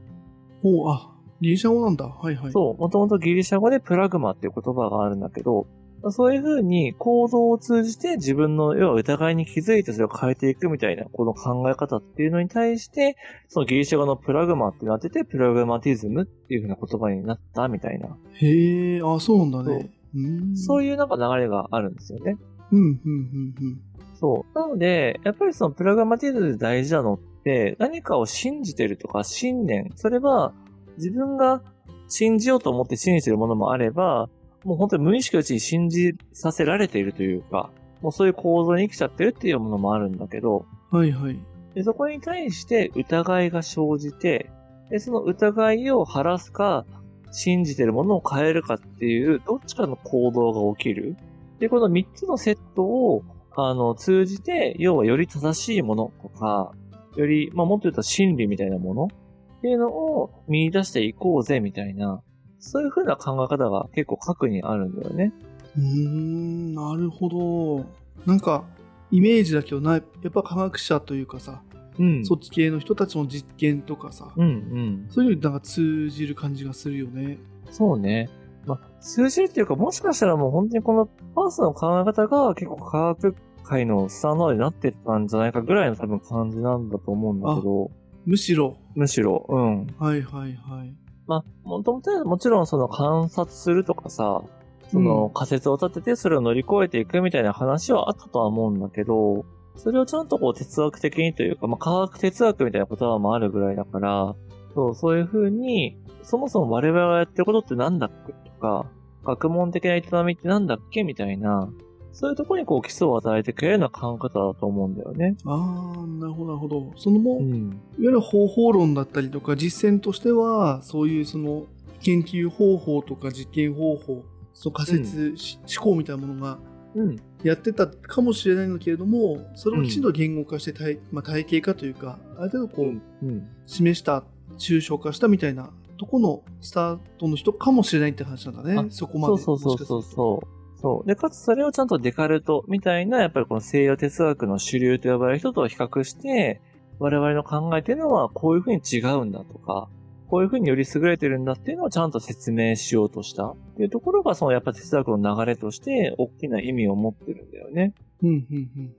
[0.61, 2.07] ほう、あ、ギリシャ語なんだ。
[2.07, 2.53] はいはい。
[2.53, 5.69] そう、もともとギリシャ語でプラグマっていう言葉があるんだけど、
[6.11, 13.17] そういう風に行動を通じて自分の要は疑いに気づいてそれを変えていくみたいなこの考え方っていうのに対して、
[13.49, 19.91] そのギリシャ語のプラグマってなってて、プラグマティズムっていう風な言葉になったみたいな、へえ、あ、そうなんだね。
[20.15, 20.57] うん。
[20.57, 20.91] そういう。
[20.91, 22.37] いうなんか流れがあるんですよね。
[22.73, 23.81] うん、うん、うん、
[24.15, 24.59] そう。
[24.59, 30.53] なので、やっぱりそのプラグマティズムで大事なのって、何かを信じてるとか信念、それは
[30.97, 31.63] 自分が
[32.09, 34.29] 信じようと思って信じてるものもあれば、
[34.65, 37.71] もう本当に無意識のうちに信じさせられているというか、
[38.03, 40.99] もうそういう構造に生きちゃってるっていうものもあるんだけど、うん。
[40.99, 41.39] はいはい。
[41.75, 44.51] でそこに対して疑いが生じて、
[44.91, 46.85] でその疑いを晴らすか、
[47.33, 51.17] 信じてるものを変えるかっていう、どっちかの行動が起きる。
[51.61, 53.23] で、この3つのセットを、
[53.57, 56.73] あの、通じて、要はより正しいものとか、
[57.17, 62.23] より、まあ、もっと言うと真理みたいなものっていうのを見出していこうぜみたいな、
[62.61, 65.33] そういう風な考え方が結構核にあるんだよね。
[65.77, 67.87] うーん、なるほど。
[68.27, 68.65] なんか、
[69.11, 71.63] イメージだけどな、やっぱ科学者というかさ、
[71.99, 72.25] うん。
[72.25, 75.07] そっち系の人たちの実験とかさ、うんうん。
[75.11, 77.39] そういうのになんか通じる感じがするよね。
[77.71, 78.31] そうね。
[78.67, 87.91] まあ、通じるっていうか、もしかしたらもう本当にこのパースの考え方が結構科学界のスタンダードになってたんじゃないかぐらいの多分感じなんだと思うんだけど、
[88.27, 88.77] むしろ。
[88.95, 89.87] むしろ、うん。
[89.99, 90.95] はいはいはい。
[91.31, 94.43] まあ、もともとはもちろんその観察するとかさ、
[94.91, 99.45] その仮説を立ててそれを乗り越えていくみたいな話はあったとは思うんだけど、
[99.77, 104.35] それをちゃんとこう哲学的にというか、まあ科学哲学みたいな言葉もあるぐらいだから、
[104.75, 108.87] そう、そういう風に、そもそも我々がやってることってなんだっけとか、
[109.25, 111.71] 学問的な営みってなんだっけみたいな、
[112.13, 115.37] そういうところにこう基礎を与えてくれるような考え方だと思うんだよね。
[115.47, 116.93] ああ、なるほどなるほど。
[116.97, 117.81] そのもう、いわん。
[117.99, 121.67] ゆる方法論だったりとか実践としては、そういうその
[122.01, 126.59] 研究方法とか実験方法、その仮説、し思考みたいなものが
[126.95, 127.17] うん。
[127.43, 133.49] やってたかもしれないんだけれども、それをきちんと言語化して体,、まあ、体系化というか、ある程度こう、うん。
[133.67, 134.25] 示した、
[134.59, 138.79] 抽象化したみたいなとこのスタートの人かもしれないって話なんだね。
[138.79, 139.39] あそこまで。
[139.39, 140.60] そうそうそうそうそう。
[140.81, 141.07] そう。
[141.07, 146.61] で、かつそれをちゃんとデカルトみたいな、やっぱりこの西洋哲学の主流と呼ばれる人と比較して、
[146.99, 149.89] 我々の考えっていうのはこういうふうに違うんだとか、
[150.29, 157.93] こういうふうにより優れてるんだっていうのをちゃんと説明しようとしたっていうところが、そのやっぱ哲学の流れとして大きな意味を持ってるんだよね。
[158.23, 158.95] うん、うん、うん、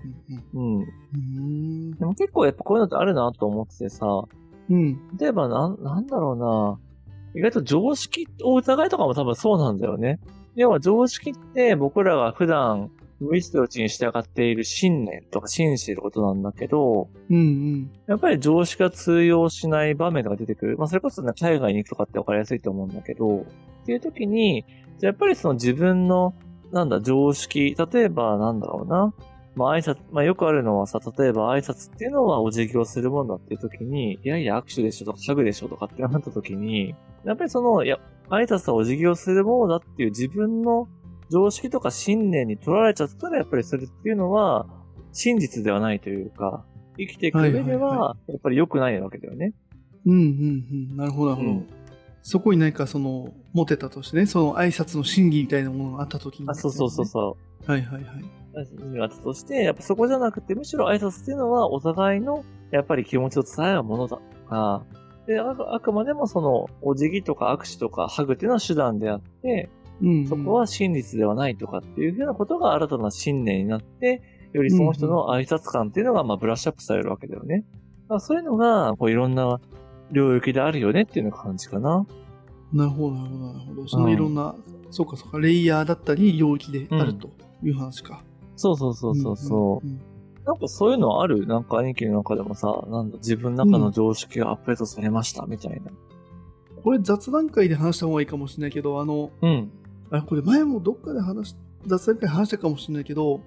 [0.54, 0.80] うん。
[0.80, 0.82] うん。
[0.82, 4.06] うんでも結構やっぱこういうのってあるなと思っててさ、
[4.70, 5.18] うん。
[5.18, 6.80] 例えばなん、なんだろうな。
[7.34, 10.20] 意外と常識を疑いとかも多分そうなんだよね。
[10.56, 17.92] 要は常識って僕らが普段無意識のうちに従っている信念とか信じていることなんだけど、うん、うん。
[18.08, 20.78] やっぱり常識が通用しない場面が出てくる。
[20.78, 23.46] まあそれこそね、海外に行くとかって分かりやすいと思うんだけど、
[23.84, 24.66] っていう時に、
[24.98, 26.34] じゃあやっぱりその自分の、
[26.72, 29.14] なんだ、常識、例えばなんだろうな。
[29.54, 38.00] まあ挨拶、まあよくあるのはさ、例えば挨拶っていうのはお辞儀をするもんだっていう時に、いやいや握手でしょとかハグでしょとかってなった時に、やっぱりその、いや、
[38.32, 40.88] 挨拶はお辞儀をするものだっていう自分の
[41.30, 44.68] 常識とか信念に取られちゃったら、やっぱりそれっていうのは、
[45.12, 46.66] 真実ではないというか、
[46.98, 49.54] 生きていく上ではやっぱり良くないわけだよね。
[50.06, 50.98] うん、うん、うん。
[50.98, 51.60] なるほど、なるほど。
[51.60, 51.82] うん
[52.24, 57.72] そこに何かその、持てたとしてね、その挨拶の真偽みたいなものがあった時に、あ、そうそうそうそう。
[57.72, 59.02] はいはいはい。
[59.02, 64.84] あったとして、やっぱそこじゃなくて、むしろ挨拶っていうのは、お互いの、やっぱり気持ちを伝え合うものだとか、
[65.28, 69.70] で、あくまでもその、お辞儀とか握手とかハグっていうのは手段であって、
[70.02, 70.28] うん、うん。
[70.28, 74.22] そこは真実ではないとかっていうふうなことが新たな信念になって、
[74.54, 77.64] よりその人の挨拶感っていうのが、まあ、ブラッシュアップされるわけだよね。
[78.20, 79.62] そういうのが、こう、いろんな
[80.12, 82.06] 領域であるよねっていうような感じかな。
[82.74, 83.88] なるほど、なるほど、なるほど。
[83.88, 84.56] そのいろんな、
[84.90, 87.30] そうかそうか、レイヤーだったり、領域であると
[87.64, 88.24] いう話か。
[88.58, 89.88] そうそうそうそうそう。
[89.88, 90.02] んんん
[90.46, 91.46] なんかそういうのある？
[91.46, 95.92] なんか兄貴の中でもさ、なんだ、自分の中の常識がアップデートされましたみたいな。
[96.84, 99.72] これ雑談会で話した方がいいかもしれないけど、あの、うん。
[100.10, 103.42] あこれ前もどっかで話し、雑談会で話したかもしれないけど、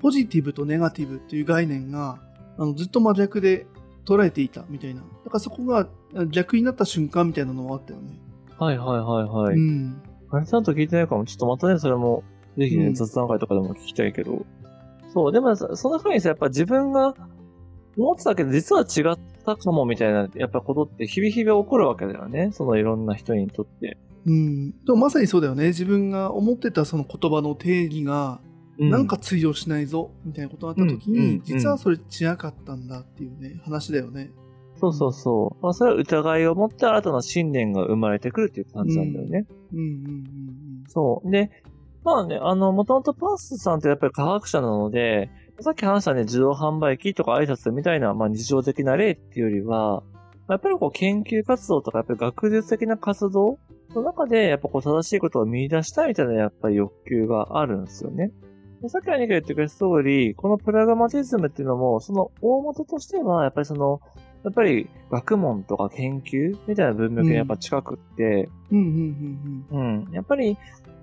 [0.00, 2.18] ポジティブとネガティブっていう概念が、
[2.58, 3.66] あのずっと真逆で
[4.04, 5.00] 捉えていたみたいな。
[5.00, 8.18] だからそこがあ逆になった瞬間みたいなのはあったよね。
[8.58, 9.56] はいはいはいはい。
[9.56, 10.02] うん。
[10.30, 11.24] あれちゃんと聞いてないかも。
[11.24, 12.24] ちょっとまたね、それも、
[12.58, 14.44] ぜひね、うん雑談会とかでも聞きたいけど。
[15.12, 17.14] そう、でもさその中にさ、やっぱ自分が
[17.96, 22.50] 思ってたけど、実は違ったかもみたいな、やっぱことって日々日々起こるわけだよね。
[22.52, 23.98] そのいろんな人にとって。
[24.24, 24.70] うん。
[24.70, 25.68] でもまさにそうだよね。
[25.68, 28.40] 自分が思ってたその言葉の定義が、
[28.78, 34.30] うなんか通用しないぞ、みたいなことがあった時に、うんうん実はそれ違かったんだっていうね、話だよね。
[34.76, 35.62] そうそうそう。
[35.62, 39.46] まあ、それは疑いを持って新たな信念が生まれてくるっていう感じなんだよね。
[39.72, 41.30] うんうんうんそう。
[41.30, 41.61] で、
[42.04, 50.02] まあね、あの、もともとパースさんってやっぱり科学者なので、さっき話したね、自動販売機とか挨拶みたいな、まあ日常的な例っていうよりは、
[50.48, 53.58] やっぱりこう研究活動とか、やっぱり学術的な活動
[53.94, 58.32] の中で、やっぱこう正しいことを見出したいみたいなやっぱり欲求があるんですよね。
[58.82, 64.00] でさっき兄が言ってくれた通り、このプラグマティズムっていうのも、その大元としては、やっぱりその、
[64.44, 70.08] やっぱり学問とか研究みたいな文脈にやっぱ近くって、うん。
[70.12, 70.56] やっぱり、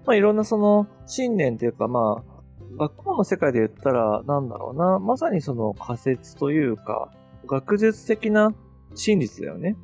[0.06, 7.12] まあいろんなその信念っていうかまあ、学問の世界で言ったらなんだろうな、まさにその仮説というか、
[7.48, 8.54] 学術的な
[8.96, 9.76] 真実だよね。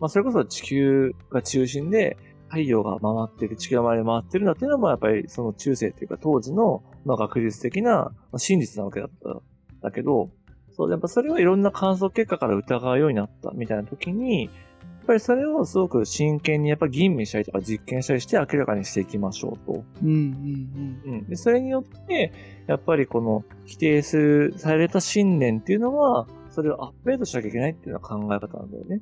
[0.00, 2.16] まあそれこそ地球が中心で、
[2.48, 9.42] 太陽が回ってる、地球が周りに回ってるんだっていうのもやっぱりその中世っていうか当時のまあ学術的なまあ真実なわけだった。
[9.82, 10.30] だけど、
[10.76, 14.50] そう、やっぱそれをいろんな観測結果から疑うようになったみたいな時に、や
[15.04, 19.84] っぱりそれをすごく真剣にやっぱ吟味したりとか実験したりして明らかにしていきましょうと。
[20.02, 21.28] うんうんうん。
[21.28, 22.32] で、それによって、
[22.68, 29.00] やっぱりこの否定する、された信念っていうのは、それをアップデートしなきゃいけないっていうのは考え方なんだよね。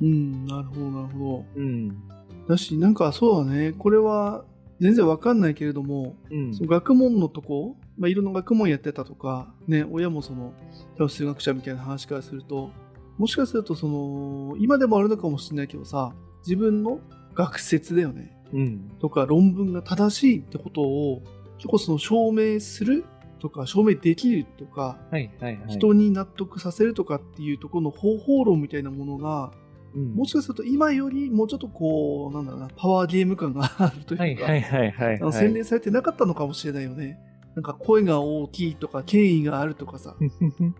[0.00, 0.06] うん。
[0.06, 1.60] うん、なるほど、なるほど。
[1.60, 2.02] うん。
[2.48, 4.44] だし、なんかそうだね、これは
[4.80, 10.54] 全然わかんないけれども、うんその学問のとこ、まあ、いろんな学問やってたとか、ね、親もその、
[10.96, 12.70] 多分数学者みたいな話からすると、
[13.18, 16.14] もしかするとその、今でもあるのかもしれないけどさ、
[16.46, 17.00] 自分の
[17.34, 18.36] 学説だよね。
[18.52, 18.92] うん。
[19.00, 21.22] とか論文が正しいってことを
[21.56, 23.04] 結構その証明する
[23.38, 25.68] とか証明できるとか、はいはいはい。
[25.68, 29.52] 人に納得させるとかっていうところの方法論みたいなものが
[29.94, 35.38] うん、もしかすると今よりもうちょっとこうなんだろうなパワーゲーム感があるというか、はいはいはいはい、あのはい。
[35.38, 37.18] 洗練されてなかったのかもしれないよね。
[37.54, 40.16] なんか声が大きいとか権威があるとかさ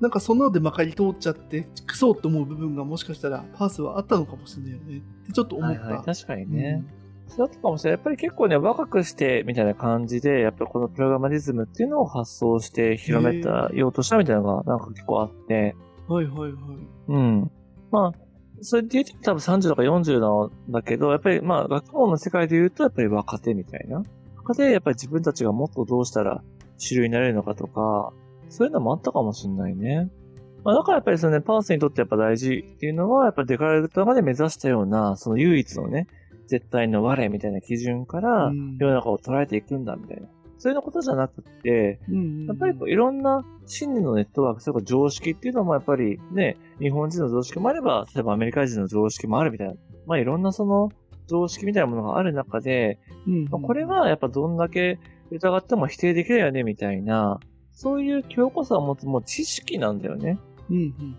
[0.01, 5.81] なんかそんなのでまかり通っちゃってクソって思う部分がもしかしたらパースはあったのかもしれないよねってちょっと思った。
[5.81, 6.85] はいはい、確かにね。
[7.29, 7.99] そうだったかもしれない。
[7.99, 15.75] やっぱり結構ね、若くしてみたいな感じで、やっぱりこのプログラマリズムっていうのを発想して広めたようとしたみたいなのがなんか結構あって、
[16.09, 16.53] はいはいはい。
[17.09, 17.51] うん。
[17.91, 18.19] まあ、
[18.61, 24.03] それで言うと多分30とか40なんだけど、やっぱりまあ学問の世界で言うとやっぱり若手みたいな。
[24.37, 26.43] 若手でやっぱり自分たちがもっとどうしたら
[26.83, 28.13] 主流になれるのかとか、
[28.49, 30.11] そういうのもあったかもしれないね。
[30.65, 36.07] まあだからやっぱりそのね、パースにとってやっぱ大事っていうのは、やっぱりデカラルトまで目指したような、その唯一のね、
[36.49, 40.29] 絶対の我みたいな基準からうん世の中を捉えていくんだみたいな。
[40.59, 49.75] そういうのことじゃなくって、うんやっぱりこういろんな心理のネットワーク、それから常識っていうのもやっぱりね、日本人の常識もあれば、例えばアメリカ人の常識もあるみたいな。
[50.07, 50.91] まあいろんなその
[51.27, 54.99] 常識みたいなものがある中で、うんまあこれはやっぱどんだけ
[55.35, 57.41] 疑っても否定できるよねみたいな、
[57.73, 60.39] そういう強固さを持つもう知識なんだよね。
[60.71, 61.17] うんうん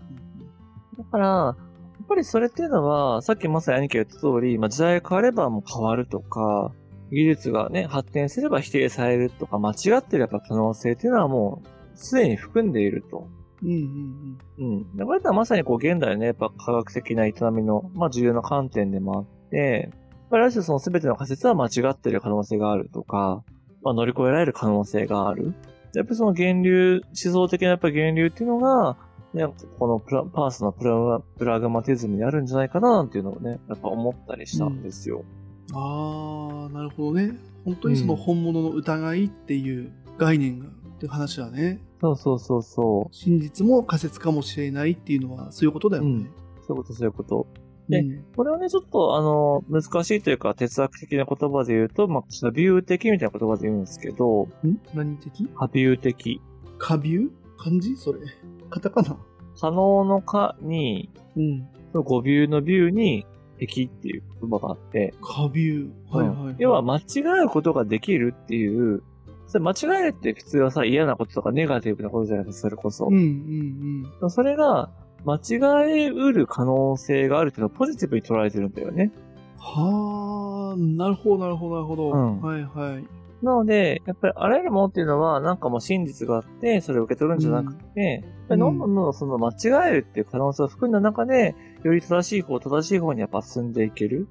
[0.96, 6.72] だから、やっぱりそれっていうのは、さっきまさに兄貴が言った通り、まあ時代が変わればもう変わるとか、
[7.10, 13.28] 技術がね、発展すれば否定されるとか、間違ってるやっぱ可能性っていうのはもう、すでに含んでいると。
[13.62, 14.96] うんうんうん。
[14.96, 23.42] でこれってまさにこう現代のね、やっぱ科学的な営みの、まあ重要な観点でもあって、やっぱりある種その全ての仮説は間違ってる可能性があるとか、
[23.84, 25.54] まあ乗り越えられる可能性がある。
[25.94, 28.96] やっぱりその源流、思想的なやっぱり源流っていうのが、
[29.32, 29.46] ね、
[29.78, 35.24] このプラパースのプラプラグマティズムにあるんじゃないかななんていうのをね、やっぱ思ったりしたんですよ。
[35.70, 35.76] うん。
[35.76, 37.36] ああ、なるほどね。
[37.64, 41.80] 本当にその本物の疑いっていう概念が、っていう話だね。
[42.00, 46.10] そうそうそうそ真実も仮説かもしれないっていうのはそういうことだよね。
[46.10, 46.26] うんう。
[46.66, 47.46] そういうことそういうこと。
[47.88, 54.78] でうんこれはね、ちょっと、あの、難しいというか、哲学的な言葉で言うと、まあ、こちらビュー的みたいな言葉で言うんですけど、ん？
[54.94, 55.50] 何的？
[55.54, 56.40] ハビュー的。
[56.78, 57.96] カビュー漢字？
[57.96, 58.20] それ。
[58.70, 59.16] カタカナ？
[59.60, 61.68] 可能の可に、うん。
[61.92, 63.26] 語ビューのビューに、
[63.58, 66.16] 敵っていう言葉があって、カビュー。
[66.16, 66.56] はいはい、はい。
[66.58, 69.02] 要は間違えることができるっていう、
[69.46, 73.14] それ間違えるって普通はさ、嫌なこととかネガティブなことじゃないですか、それこそうん。
[73.14, 74.30] うんうん。
[74.30, 74.90] それが、
[75.24, 79.10] 間違えうる可能性があるっていうのをポジティブに捉えてるんだよね。
[79.58, 82.12] はあ、なるほど、なるほど、なるほど。
[82.12, 83.04] うんはいはい。
[83.42, 94.28] なので、やっぱりあらゆるものっていうのは、なんかもう真実があって、それを受け取るんじゃなくて、やっぱりどんどんどんどんその間違えるっていう可能性を含んだ中で、より正しい方、正しい方にやっぱ進んでいける。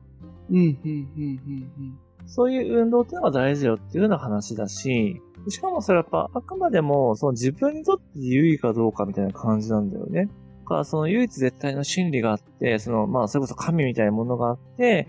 [0.49, 10.29] うん、うん、うん、うん、そういう運動っていうのが大事だよっていうような話だし、しかもそれはやっぱあくまでもその自分にとって有意かどうかみたいな感じなんだよね。
[10.63, 15.07] か、その唯一絶対の真理があって、その、まあ、それこそ神みたいなものがあって、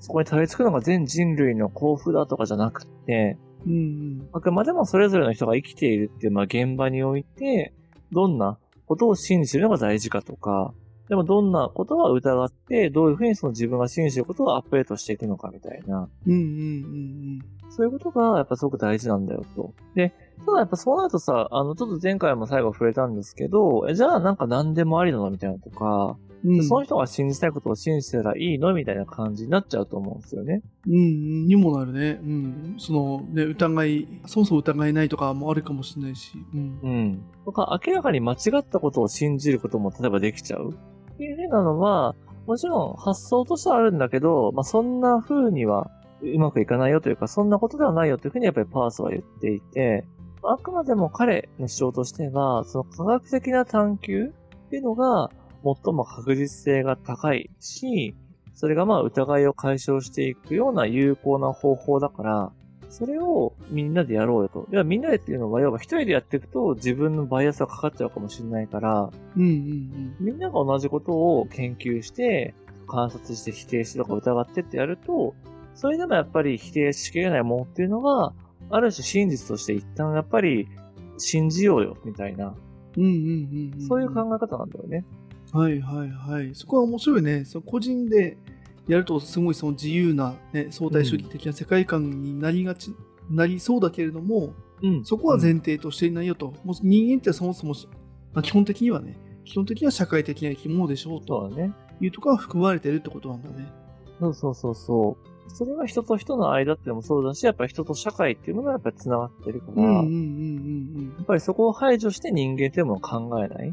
[0.00, 4.28] そこにたどり着くのが全人類の幸福だとかじゃなくて、うんうん。
[4.32, 7.72] あくまでもそれぞれの人が生きているっていう、まあ、現場において、
[8.12, 10.74] どんなことを信じるのが大事かとか、
[11.08, 17.38] でもどんなことは疑って、どういうふうにその自分が信じることをアップデートしていくのかみたいな、うんうんうん
[17.68, 19.74] そういうことがやっぱすごく大事なんだよと。
[19.94, 20.12] で、
[20.44, 26.56] ただやっぱそうなるとさ、あの、ちょっと前回も最後触れたんですけど、えじゃあなんか何でもありなのみたいなとか、うん。
[26.56, 26.64] うん。
[26.64, 30.62] その人が信じたいことを信じてたらいいのみたいな感じになっちゃうと思うんですよね。
[30.86, 32.20] うんうん、にもなるね。
[32.22, 32.74] うん。
[32.78, 36.32] そのね、疑い、そもそも疑いないとかもあるかもしれないし。
[36.54, 36.80] うん。
[36.82, 37.22] うん。
[37.44, 40.74] とか、明らかに間違ったことを信じることも例えばできちゃう。
[41.14, 42.14] っていうふうなのは、
[42.46, 45.90] もちろん発想としてはあるんだけど、まあ、そんな風には
[46.22, 50.04] うまくいかないよというか、そんなことではないよというふうにやっぱりパースは言っていて、
[50.50, 54.30] あくまでも彼の主張としては、その科学的な探求っ
[54.70, 55.30] ていうのが
[55.64, 58.14] 最も確実性が高いし、
[58.54, 62.52] それがまあ疑いを解消していくような有効な方法だから、
[62.88, 64.66] それをみんなでやろうよと。
[64.70, 72.54] ではみんなでっていうのは、要は一人でやっていくと自分のバイアスがかかっちゃうかもしれないから、うんうんみんなが同じことを研究して、
[72.86, 75.34] 観察して否定してとか疑ってってやると、
[75.74, 78.32] それでもやっぱり否定しきれないものっていうのが、
[78.70, 80.68] ある種真実として一旦やっぱり
[81.18, 82.54] 信じようよ、みたいな、
[82.96, 83.04] うん。
[83.04, 83.88] うんうんうんうん。
[83.88, 85.04] そういう考え方なんだよね。
[85.52, 86.54] はいはいはい。
[86.54, 87.44] そこは面白いね。
[87.44, 88.36] その個人で
[88.88, 92.94] やるとすごいその自由な、ね、相対主義的な世界観になりがち、
[93.30, 95.04] なりそうだけれども、うん。
[95.04, 96.52] そこは前提としていないよと。
[96.64, 97.74] もう人間ってそもそも、
[98.34, 101.50] まあ、基本的にはね、基本的には社会的な生き物でしょうと。
[102.00, 103.72] いうところが含まれてるってことなんだね。
[104.20, 105.35] そうそうそうそう。
[105.48, 110.08] それは人と人の間っていうのもそうだし、やっぱり人と社会っていうものはやっぱり繋がってるから、うんうんうんう
[111.02, 113.72] んやっぱりそこを排除して人間っていうものを考えない。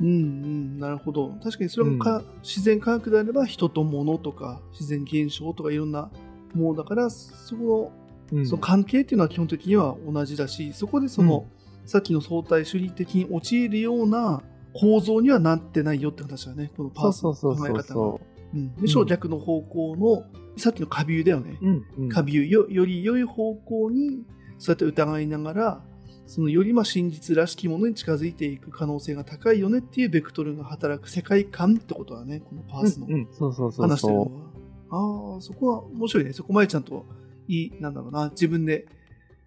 [0.00, 0.06] うん。
[0.06, 1.30] うんうん、なるほど。
[1.42, 6.10] 確かにそれがか、自然科学であれば人と物とか自然現象とかいろんな
[6.54, 7.92] ものだから、そこ
[8.32, 11.46] のうんその関係っていうのは基本的には同じだし、そこでその、
[11.86, 18.18] さっきの相対主義的に陥るような構造にはなってないよって話だね、このパそうースのそうそうそう考え方は。
[18.18, 18.33] そうん
[18.78, 20.24] むしろ逆の方向の、
[20.56, 21.58] さっきの下ビューだよね。
[22.10, 24.24] 下ビューよより良い方向に、
[24.58, 25.84] そうやって疑いながら、
[26.26, 34.30] そのよりまあ真実らしきものに近づいていく可能性が高いよねっていうベクトルが働く世界観ってことだね、このパースの話してるのそ
[34.88, 35.34] は。
[35.34, 36.32] ああ、そこは面白いね。
[36.32, 37.04] そこまでちゃんと
[37.48, 38.86] いい、なんだろうな、自分で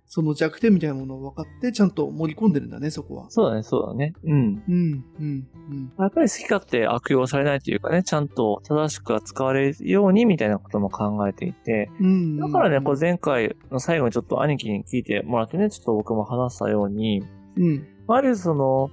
[0.09, 3.25] その弱点みたいなものを分かって、ちゃんと盛り込んでるんだね、そこはう。。
[3.29, 4.13] そうだね、そうだね。
[4.23, 4.63] うん。
[4.67, 5.93] うん、うん、うん。
[5.99, 17.23] やっぱり好き勝手悪用されないというかね、ちゃんと正しく扱われるようにみたいなことも考えていて、うん、だからね、こう前回の最後にちょっと兄貴に聞いてもらってね、ちょっと僕も話したように、
[17.57, 18.89] うん、あるその、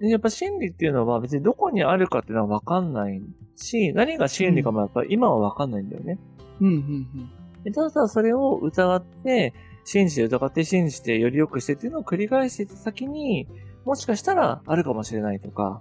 [0.00, 3.22] やっぱ真理っていうのは別にどこにあるかっていうのはわかんない
[3.54, 6.18] し、何が真理かもやっぱり今はわかんないんだよね。
[6.60, 7.30] うん、うん、
[7.62, 9.54] でただただそれを疑って、
[9.90, 13.48] 信じて疑って信じてより良くしてっていうのを繰り返していった先に、
[13.86, 15.80] もしかしたらあるかもしれないとか、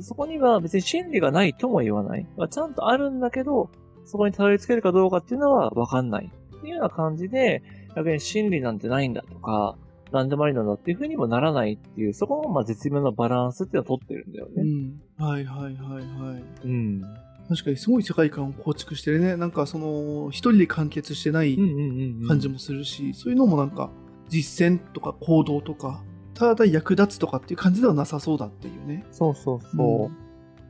[0.00, 2.26] そこには別に真理がないとも言わない。
[2.38, 3.68] まあちゃんとあるんだけど、
[4.06, 6.32] そこにたどり着けるかどうかっていうのはわかんない。
[6.56, 7.62] っていうような感じで、
[7.94, 9.76] 逆に真理なんてないんだとか、
[10.10, 14.64] 何でもありなんだっていうふうにもならないっていう、そこのまあ絶妙なバランスっていうのを取ってるんだようね。
[14.64, 15.02] ん。
[15.22, 16.42] はい、はい、はい、はい。
[16.64, 17.02] うん。
[17.48, 19.36] 確かにすごい世界観を構築してるね。
[19.36, 22.28] なんかその、一人で完結してないうんうんうんうん。
[22.28, 23.90] 感じもするし、そういうのもなんか、
[24.28, 26.02] 実践とか行動とか、
[26.34, 29.04] ただ役立つとかっていう感じではなさそうだっていうね。
[29.12, 30.06] そうそうそう。
[30.06, 30.24] うん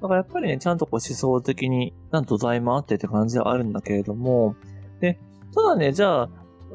[0.04, 4.54] だからやっぱりね、ちゃんとこう思想的に、なんと土台もあってって感じではあるんだけれども、
[5.00, 5.18] で、
[5.54, 6.28] ただね、じゃあ、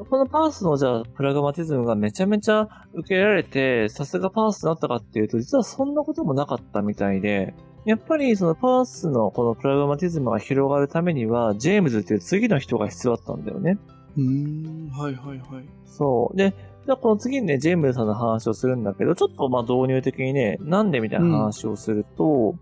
[0.08, 13.78] このパースのじゃあ、プラグマティズムがめちゃめちゃ受け入れられて、さすがパースになったかっていうと、実はそんなこともなかったみたいで、やっぱりそのパースのこのプラグマティズムが広がるためには、ジェームズっていう次の人が必要だったんだよね。
[14.16, 15.64] うーん、はい、はい、はい。
[15.86, 16.36] そう。
[16.36, 16.54] で、
[16.86, 22.54] じゃあこの次にね、ジェームズさんの話をするんだけど、ちょっとまあ導入的にね、なんでみたいな話をすると、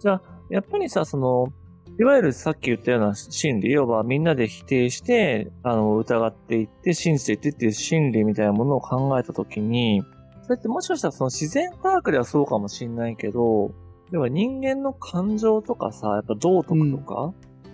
[0.00, 1.52] じゃあ、やっぱりさ、その、
[1.98, 10.02] いわゆるさっき言ったような心理、要はみんなで否定して、あの、疑っていって、信じていってっていう心理みたいなものを考えたときに、
[10.42, 13.72] それってもしかしたらその自然科学ではそうかもしんないけど、
[14.12, 17.32] 要は人間の感情とかさ、やっぱ道徳とか、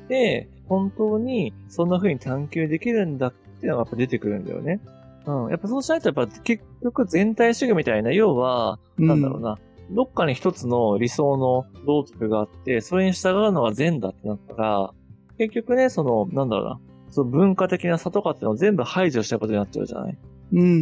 [0.08, 4.80] で、本当にそんな風に探求できるんだっていうのがやっぱ出てくるんだよね。
[5.26, 5.50] うん。
[5.50, 9.58] やっぱそうしないとやっぱ結局全体主義みたいな、要は、なんだろうな、
[9.90, 14.92] どっかに一つの理想の道徳があって、それに従うのが善だってなったら、
[15.38, 16.80] 結局ね、その、なんだろうな、
[17.10, 20.18] その文化的な差とかっていうのを全部排除したことになっちゃうじゃない
[20.52, 20.72] うん、うん、うん、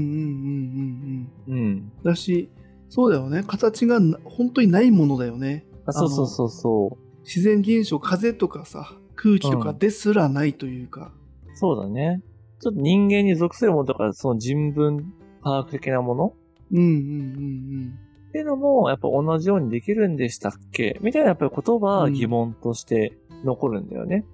[1.49, 1.59] うん、うん。
[1.59, 1.93] うん。
[2.05, 2.49] だし、
[2.89, 3.43] そうだよね。
[3.47, 5.67] 形がな本当にないものだよね。
[5.87, 11.13] あそうそうそうそ自然現象、風とかさ、空気とかですらないというか。
[11.53, 11.57] う。
[11.57, 12.23] そうだね。
[12.61, 15.13] ちょっと人間に属するものとか、その人文
[15.43, 16.35] 科学的なもの？
[16.73, 20.99] うんうんうんっていうのも、やっぱ同じようにできるんでしたっけ？
[21.01, 24.25] みたいなやっぱり言葉は疑問として残るんだよね。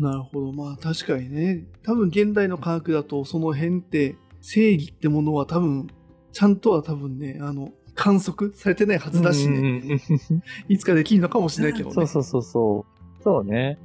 [0.00, 0.06] うん。
[0.06, 0.52] なるほど。
[0.52, 1.66] まあ確かにね。
[1.82, 5.88] 多分現代の科学だとその辺って正義ってものは多分、
[6.32, 10.00] ちゃんとは多分ね、あの、観測されてないはずだしね。
[10.68, 11.94] いつかできるのかもしれないけどね。
[11.94, 12.86] そうそうそうそ
[13.20, 13.22] う。
[13.22, 13.78] そうね。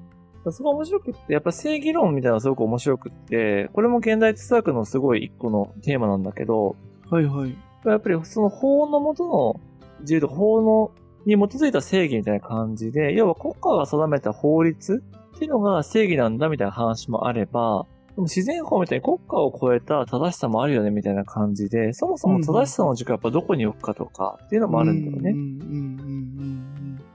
[0.49, 6.75] そこ面白くって、やっぱ正義論みたいなのがすごく面白くって、これも現代哲学のすごい一個のテーマなんだけど、
[7.09, 7.55] はいはい。
[7.85, 9.59] やっぱりその法のもとの
[10.01, 10.91] 自由とか法の
[11.25, 15.03] に基づいた正義みたいな感じで、要は国家が定めた法律
[15.35, 17.85] っていうのが正義なんだみたいな話もあれば、
[18.15, 25.33] でも自然法みたいに国家を超えた正しさもあるよねみたいな感じで、そもそも正しさの軸はやっぱどこに置くかとかっていうのもあるんだよね。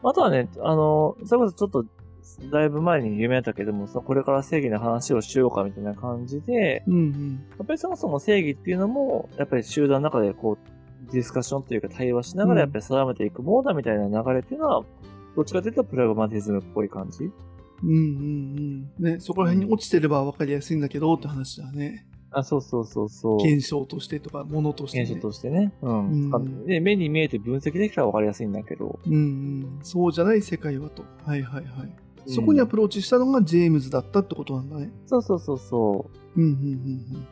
[0.03, 1.85] あとはね、あの、それこそちょっと、
[2.51, 7.01] だいぶ前に夢やったけども、そのこれから正義の話をしようかみたいな感じで、うんうん。
[7.01, 14.85] うんやっぱりそもそも正義っていうのも、やっぱり集団の中でこう、ディスカッションというか対話しながらやっぱり定めていくものだみたいな流れっていうのは、
[15.37, 17.31] どっちかというとプラグマティズムっぽい感じ
[17.83, 19.13] うんうんうん。
[19.15, 22.07] ね、そこら辺に落ちてれば分かりやすいんだけどって話だね。
[22.31, 23.37] あ、そうそうそうそう。
[23.37, 25.05] 現象としてとか、ものとして、ね。
[25.05, 25.73] 現象としてね。
[25.83, 26.31] うん。
[26.33, 28.99] うんで、目に見えて分析できたら分かりやすいんだけど。
[29.07, 29.79] うんうん。
[29.83, 31.05] そうじゃない世界はと。
[31.25, 31.85] はいはいはい。
[31.85, 34.91] うんそこにアプローチしたのがジェームズだったってことなんだね。
[35.07, 36.41] そうそうそうそう。
[36.41, 36.55] うんうんう
[37.19, 37.27] ん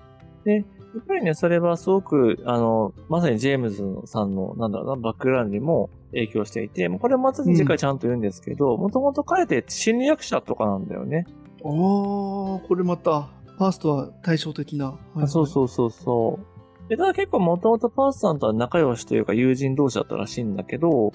[0.45, 0.65] で、
[0.95, 11.27] やっぱりね、それはすごく、あの、まさにジェームズさんの、なんだろうな、バックグラウンドにも影響していて、これまた次回ちゃんと言うんですけど、もともと彼って心理学者とかなんだよね。
[11.65, 12.55] うん。
[12.55, 13.29] ああ、これまた、
[13.59, 14.87] ファーストは対照的な。
[14.87, 16.39] はいはいそうそうそうそ
[16.87, 16.89] う。
[16.89, 21.13] で、ただ結構もともとパースさんとは仲良しというか友人同士だったらしいんだけど、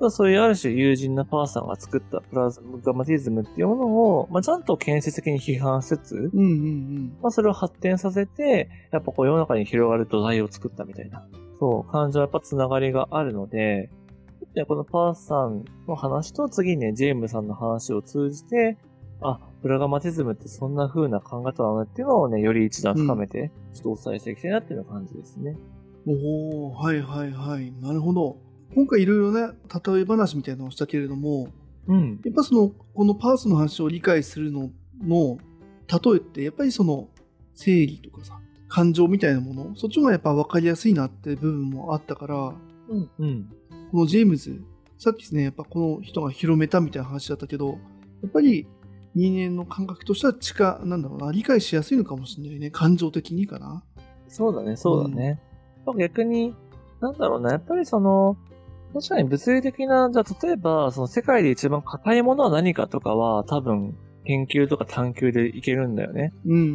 [0.00, 7.18] ただそういうある種友人なパースさんが作ったプラズガマティズムっていうものを、まあ、ちゃんと建設的に批判しつつ、うんうんうん。
[7.20, 11.28] まあ、それを発展させて、やっぱこう世の中に広がる土台を作ったみたいな。
[11.58, 13.90] そう、感情はやっぱつながりがあるので、
[14.54, 18.78] でこのパースさんの話と次にね、ジェームさんの話を通じて、
[19.20, 25.58] あ、プラガマティズムってそんな風な考え方なのねっていうのをね、より一段深めて、ちょっとお伝えしていきたいなっていう感じですね。
[26.06, 27.70] おおはいはいはい。
[27.82, 28.38] なるほど。
[28.74, 29.54] 今回いろいろね、
[29.84, 31.48] 例え話みたいなのをしたけれども、
[31.86, 32.20] うん。
[32.24, 34.70] やっぱその、このパースの話を理解するの
[35.02, 35.38] の
[35.88, 37.08] 例えって、やっぱりその、
[37.54, 42.54] 正義とかさ、感情みたいなもの、そっちの方がやっぱ分かりやすいなって部分もあったから、
[42.88, 43.10] うん。
[43.18, 43.50] うん。
[43.90, 44.62] このジェームズ、
[44.98, 47.78] さっきですね、やっぱこの人が広めたみたいな話だったけど、
[48.22, 48.66] やっぱり
[49.14, 52.70] 人間の感覚としては近、なんだろうな、理解しやすいのかもしれないね。
[52.70, 53.82] 感情的にかな。
[54.28, 55.40] そうだね、そうだね。
[55.98, 56.54] 逆に、
[57.00, 58.36] なんだろうな、やっぱりその、
[58.92, 66.32] 確かに物理的な、じゃあ例えば、その世界で一番硬いものは何かとかは、多分、研究とか探求でいけるんだよね。
[66.44, 66.66] うんうんうんう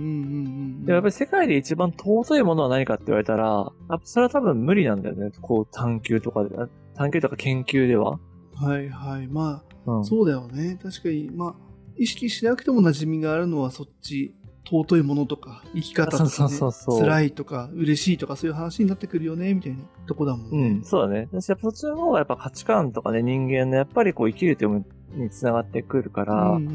[0.81, 0.85] ん。
[0.85, 3.71] でもやっぱり世界で一番尊いものは何かって言われたら、
[4.03, 5.31] それは多分無理なんだよね。
[5.41, 6.49] こう探求とかで、
[6.95, 8.19] 探求とか研究では。
[8.55, 9.27] はいはい。
[9.27, 10.05] まあ、うん。
[10.05, 10.79] そうだよね。
[10.81, 11.55] 確かに、まあ、
[11.97, 14.35] 意識しなくても馴染みがあるのはそっち、
[14.65, 20.69] 尊いものとか、生き方とか、ね、そうそうそう辛いとか、嬉しいとか、そういう話になってくるよね、みたいなとこだもんうね。
[20.69, 21.27] ん、そうだね。
[21.31, 24.85] 私やっぱそっちの方がやっぱ価値観とかね、人間のやっぱりこう生きるというも
[25.15, 26.71] のにつながってくるから、うんうんうんう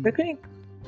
[0.00, 0.02] ん。
[0.02, 0.36] 逆に、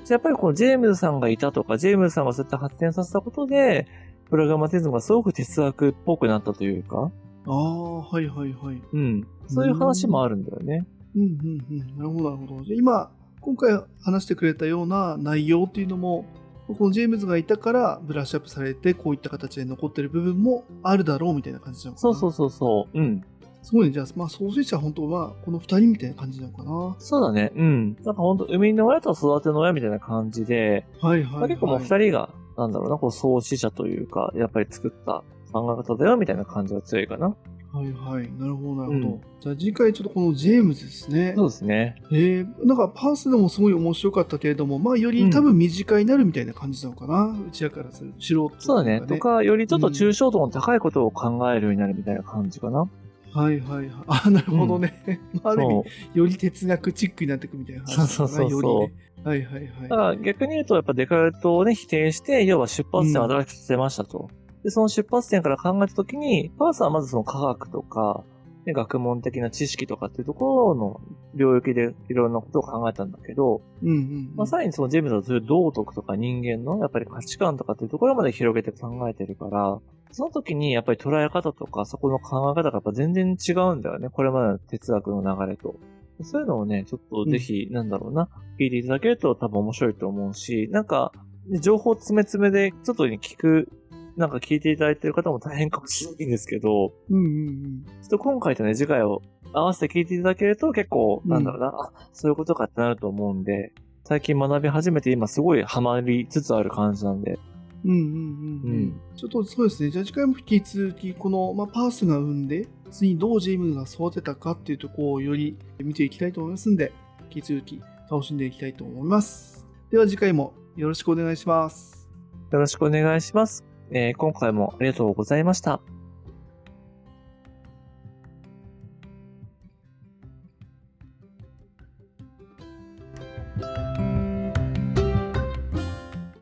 [0.09, 3.87] やっぱりこうジェームズさんがいたとか、ジェームズさんがそうやって発展させたことで、
[4.28, 7.11] プログラマティズムがすごく哲学っぽくなったというか、
[7.47, 8.82] ああ、はいはいはい。
[8.93, 9.26] うん。
[9.49, 10.87] そういう話もあるんだよね。
[11.14, 11.97] うんうんうん。
[11.99, 12.72] なるほどなるほど。
[12.72, 13.11] 今、
[13.45, 16.24] 今回話してくれたような内容っていうのも、
[16.66, 22.14] このジェームズがいたからブラッシュアップされて、こういった形で残ってる部分もあるだろうみたいな感じなのかな。
[22.14, 22.99] そうそうそうそう。
[22.99, 23.22] うん。
[23.62, 23.92] すごいね。
[23.92, 26.97] じゃあ、まあ、創始者は本当は、この二人みたいな感じなのかな。
[26.99, 27.53] そうだね。
[27.55, 27.97] うん。
[28.03, 31.40] なんかほんと、生みの親と育ての親みたいな感じで、はいはい、はい。
[31.40, 35.22] まあ結構もう二人が、なんだろうな、こう創始者というか、やっぱり作った
[35.53, 37.36] 考え方だよみたいな感じが強いかな。
[37.75, 38.31] はいはい。
[38.39, 39.14] なるほどなるほど。
[39.14, 41.35] うんじゃあ次回ちょっとこのジェームズですね。
[41.37, 41.97] そうですね。
[42.11, 47.27] えー、なんかパースでもすごい面白かったけれども、まあより多分身近になるみたいな感じなのかな。
[47.27, 49.03] うちらからする素人、そうだね。
[49.07, 49.18] と。
[49.18, 52.89] か、よりちょっと抽象度の高いことを考えるようになるみたいな感じかな。
[53.35, 53.91] はいはいはい。
[54.07, 55.20] あ、なるほどね。
[55.43, 55.85] まあ ある意味。
[56.14, 57.95] より哲学チックになっていくみたいな話。
[57.95, 58.91] そうそうそうそ
[59.25, 59.29] う。
[59.29, 59.66] はいはいはい。
[59.83, 64.31] だから逆に言うと、やっぱデカルトをね、否定して、要は出発点を働きさせましたと。
[64.65, 68.25] で、その出発点から考えたときに、パースはまずその科学とか、
[68.65, 71.01] ね、学問的な知識とかっていうところの
[71.35, 74.33] 領域でいろんなことを考えたんだけど、うんうんうん。
[74.37, 79.81] まあ、さらにそのジェームズはそういう道徳とか人間のやっぱり価値観とかっていうところまで広げて考えてるから、
[80.12, 84.09] その時にやっぱり捉え方とか、そこの考え方がやっぱ全然違うんだよね。
[84.09, 85.77] これまでの哲学の流れと。
[86.23, 91.12] そういうのをね、ちょっとぜひ、なんだろうな、聞いていただけると多分面白いと思うし、なんか、
[91.61, 93.69] 情報詰め詰めで、ちょっとね、聞く、
[94.17, 97.85] なんか聞いていただいてる方も大変かもしれないんですけど、うんうんうん。
[97.85, 103.73] ちょっと今回とね、次回を合わせて聞いていただけると結構、うんなんだろうな、あ、そういうことかってなると思うんで、
[104.05, 107.39] 最近学び始めて今すごいハマりつつある感じなんで、
[107.85, 109.01] うんうんうんううんん。
[109.17, 109.91] ちょっとそうですね。
[109.91, 116.93] じゃあ次回も引き続き、この、まあ、パースが生んで、次にどうジムが育てたかっていうところをより見ていきたいと思いますんで、
[117.35, 119.67] 引き続き楽しんでいきたいと思います。
[119.91, 122.09] では次回もよろしくお願いします。
[122.51, 123.74] よろしくお願いします。
[123.95, 125.80] えー今回もありがとうございました。